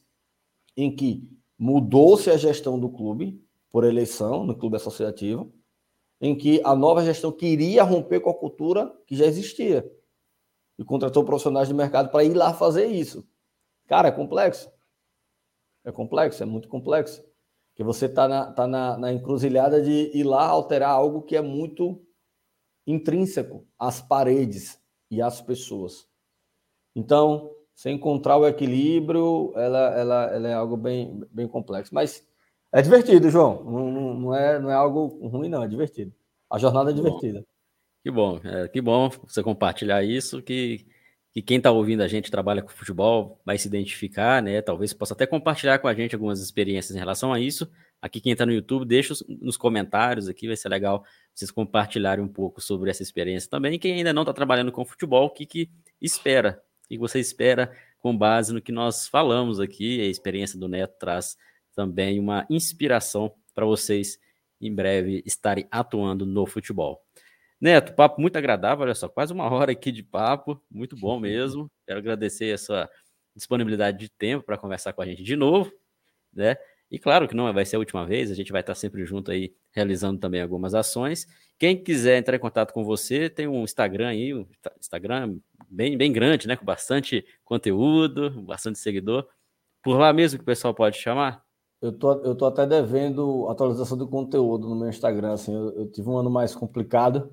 [0.75, 1.29] em que
[1.59, 5.53] mudou-se a gestão do clube por eleição no clube associativo,
[6.21, 9.91] em que a nova gestão queria romper com a cultura que já existia
[10.79, 13.27] e contratou profissionais de mercado para ir lá fazer isso.
[13.87, 14.71] Cara, é complexo.
[15.85, 17.25] É complexo, é muito complexo.
[17.75, 21.41] Que você está na, tá na, na encruzilhada de ir lá alterar algo que é
[21.41, 22.05] muito
[22.87, 24.81] intrínseco às paredes
[25.11, 26.09] e às pessoas.
[26.95, 31.95] Então, você encontrar o equilíbrio, ela, ela, ela é algo bem, bem complexo.
[31.95, 32.27] Mas
[32.73, 33.63] é divertido, João.
[33.63, 35.63] Não, não, não, é, não é algo ruim, não.
[35.63, 36.13] É divertido.
[36.51, 37.47] A jornada é divertida.
[38.03, 38.41] Que bom.
[38.43, 40.89] É, que bom você compartilhar isso, que,
[41.33, 44.61] que quem está ouvindo a gente trabalha com futebol vai se identificar, né?
[44.61, 47.71] Talvez possa até compartilhar com a gente algumas experiências em relação a isso.
[48.03, 52.29] Aqui quem está no YouTube, deixa nos comentários aqui, vai ser legal vocês compartilharem um
[52.29, 53.79] pouco sobre essa experiência também.
[53.79, 55.71] Quem ainda não está trabalhando com futebol, o que, que
[56.01, 60.01] espera o que você espera com base no que nós falamos aqui?
[60.01, 61.37] A experiência do Neto traz
[61.75, 64.19] também uma inspiração para vocês
[64.61, 67.01] em breve estarem atuando no futebol.
[67.61, 71.71] Neto, papo muito agradável, olha só, quase uma hora aqui de papo, muito bom mesmo.
[71.87, 72.89] Quero agradecer essa
[73.35, 75.71] disponibilidade de tempo para conversar com a gente de novo,
[76.33, 76.57] né?
[76.91, 79.31] E claro que não vai ser a última vez, a gente vai estar sempre junto
[79.31, 81.27] aí, realizando também algumas ações.
[81.59, 84.47] Quem quiser entrar em contato com você, tem um Instagram aí, um
[84.79, 85.37] Instagram
[85.69, 86.57] bem, bem grande, né?
[86.57, 89.27] Com bastante conteúdo, bastante seguidor.
[89.83, 91.45] Por lá mesmo que o pessoal pode chamar?
[91.81, 95.33] Eu tô, eu tô até devendo atualização do conteúdo no meu Instagram.
[95.33, 97.33] Assim, eu, eu tive um ano mais complicado.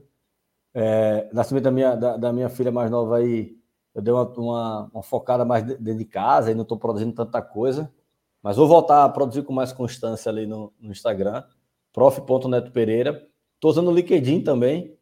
[0.73, 3.57] É, nascimento da minha, da, da, minha filha mais nova aí,
[3.93, 7.41] eu dei uma, uma, uma focada mais dentro de casa e não estou produzindo tanta
[7.41, 7.91] coisa.
[8.45, 11.43] Mas vou voltar a produzir com mais constância ali no, no Instagram,
[11.91, 13.27] prof.neto Pereira.
[13.55, 14.95] Estou usando o LinkedIn também,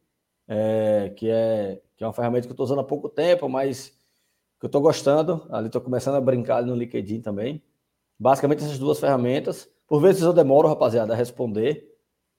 [0.48, 3.88] é, que, é, que é uma ferramenta que eu estou usando há pouco tempo, mas
[4.58, 5.46] que eu estou gostando.
[5.50, 7.62] Ali estou começando a brincar no LinkedIn também.
[8.18, 9.68] Basicamente essas duas ferramentas.
[9.86, 11.86] Por vezes eu demoro, rapaziada, a responder,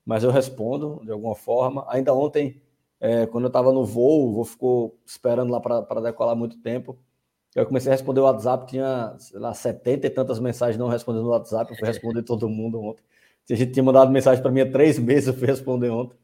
[0.04, 1.86] mas eu respondo de alguma forma.
[1.88, 2.60] Ainda ontem,
[2.98, 6.98] é, quando eu estava no voo, o voo ficou esperando lá para decolar muito tempo.
[7.56, 11.24] Eu comecei a responder o WhatsApp, tinha, sei lá, 70 e tantas mensagens não respondendo
[11.24, 11.70] no WhatsApp.
[11.72, 13.02] Eu fui responder todo mundo ontem.
[13.50, 16.18] A gente tinha mandado mensagem para mim há três meses, eu fui responder ontem.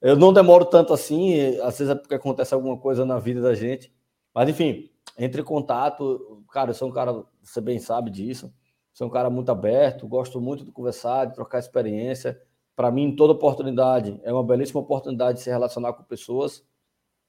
[0.00, 3.54] Eu não demoro tanto assim, às vezes é porque acontece alguma coisa na vida da
[3.54, 3.94] gente.
[4.34, 6.42] Mas, enfim, entre em contato.
[6.50, 8.52] Cara, eu sou um cara, você bem sabe disso.
[8.92, 12.40] Sou um cara muito aberto, gosto muito de conversar, de trocar experiência.
[12.74, 16.66] Para mim, toda oportunidade é uma belíssima oportunidade de se relacionar com pessoas.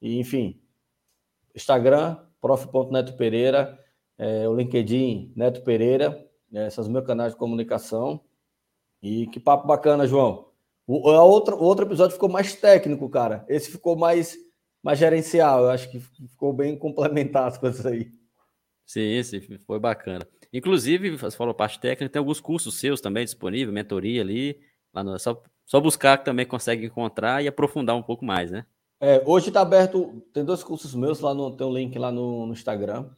[0.02, 0.60] E, enfim,
[1.56, 3.76] Instagram, prof.neto Pereira,
[4.20, 6.24] é, o LinkedIn Neto Pereira,
[6.54, 8.24] é, esses meus canais de comunicação.
[9.02, 10.52] E que papo bacana, João.
[10.86, 13.44] O, a outra, o outro episódio ficou mais técnico, cara.
[13.50, 14.38] Esse ficou mais,
[14.84, 15.64] mais gerencial.
[15.64, 18.12] Eu acho que ficou bem complementar as coisas aí.
[18.86, 20.28] Sim, sim, foi bacana.
[20.54, 24.60] Inclusive, você falou parte técnica, tem alguns cursos seus também disponíveis, mentoria ali.
[24.94, 28.68] Lá no, só, só buscar que também consegue encontrar e aprofundar um pouco mais, né?
[29.00, 32.46] É, hoje está aberto, tem dois cursos meus, lá no, tem um link lá no,
[32.46, 33.10] no Instagram.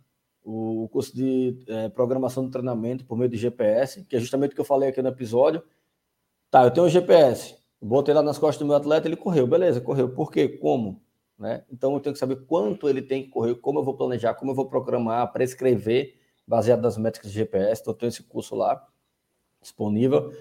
[0.44, 4.56] O, curso de é, programação do treinamento por meio de GPS, que é justamente o
[4.56, 5.62] que eu falei aqui no episódio.
[6.50, 9.82] Tá, eu tenho um GPS, botei lá nas costas do meu atleta, ele correu, beleza,
[9.82, 10.10] correu.
[10.10, 10.48] Por quê?
[10.48, 11.02] Como?
[11.38, 11.64] Né?
[11.72, 14.52] Então eu tenho que saber quanto ele tem que correr, como eu vou planejar, como
[14.52, 16.16] eu vou programar, prescrever,
[16.48, 17.82] baseado nas métricas de GPS.
[17.82, 18.88] Então eu tenho esse curso lá
[19.62, 20.32] disponível.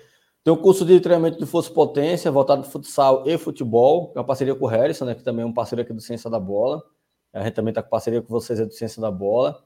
[0.47, 4.19] Tem o curso de treinamento de força e potência, voltado para futsal e futebol, é
[4.21, 6.39] uma parceria com o Harrison, né, que também é um parceiro aqui do Ciência da
[6.39, 6.85] Bola.
[7.33, 9.61] A gente também está com parceria com vocês do Ciência da Bola.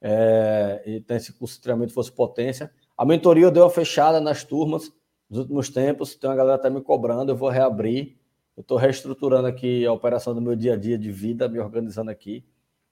[0.00, 2.72] É, e tem esse curso de treinamento de força e potência.
[2.96, 4.90] A mentoria deu uma fechada nas turmas
[5.28, 8.16] nos últimos tempos, tem uma galera está me cobrando, eu vou reabrir.
[8.56, 12.10] Eu estou reestruturando aqui a operação do meu dia a dia de vida, me organizando
[12.10, 12.42] aqui.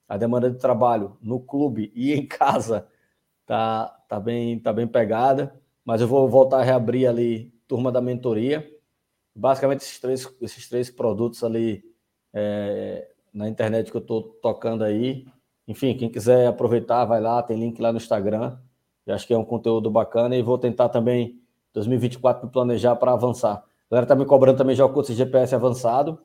[0.06, 2.86] A demanda de trabalho no clube e em casa
[3.46, 8.00] tá, tá, bem, tá bem pegada mas eu vou voltar a reabrir ali turma da
[8.00, 8.68] mentoria.
[9.34, 11.82] Basicamente, esses três, esses três produtos ali
[12.32, 15.26] é, na internet que eu estou tocando aí.
[15.66, 18.58] Enfim, quem quiser aproveitar, vai lá, tem link lá no Instagram.
[19.06, 21.40] Eu acho que é um conteúdo bacana e vou tentar também
[21.72, 23.54] 2024 me planejar para avançar.
[23.54, 26.18] A galera está me cobrando também já o curso de GPS avançado.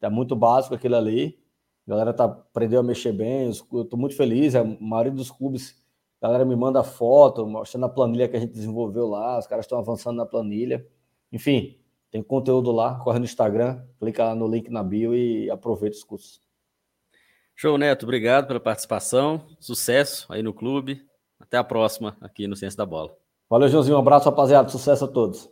[0.00, 1.38] Tá muito básico aquilo ali.
[1.86, 3.50] A galera tá, aprendeu a mexer bem.
[3.72, 4.54] Eu estou muito feliz.
[4.54, 5.83] A maioria dos clubes
[6.24, 9.66] a galera me manda foto, mostrando a planilha que a gente desenvolveu lá, os caras
[9.66, 10.86] estão avançando na planilha.
[11.30, 11.78] Enfim,
[12.10, 16.02] tem conteúdo lá, corre no Instagram, clica lá no link na bio e aproveita os
[16.02, 16.40] cursos.
[17.54, 18.04] Show, Neto.
[18.04, 19.46] Obrigado pela participação.
[19.60, 21.04] Sucesso aí no clube.
[21.38, 23.14] Até a próxima aqui no Ciência da Bola.
[23.50, 23.96] Valeu, Joãozinho.
[23.96, 24.70] Um abraço, rapaziada.
[24.70, 25.50] Sucesso a todos.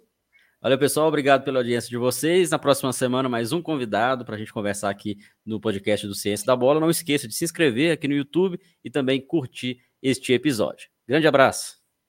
[0.63, 1.07] Valeu, pessoal.
[1.07, 2.49] Obrigado pela audiência de vocês.
[2.49, 6.47] Na próxima semana, mais um convidado para a gente conversar aqui no podcast do Ciência
[6.47, 6.81] da Bola.
[6.81, 10.89] Não esqueça de se inscrever aqui no YouTube e também curtir este episódio.
[11.07, 11.82] Grande abraço.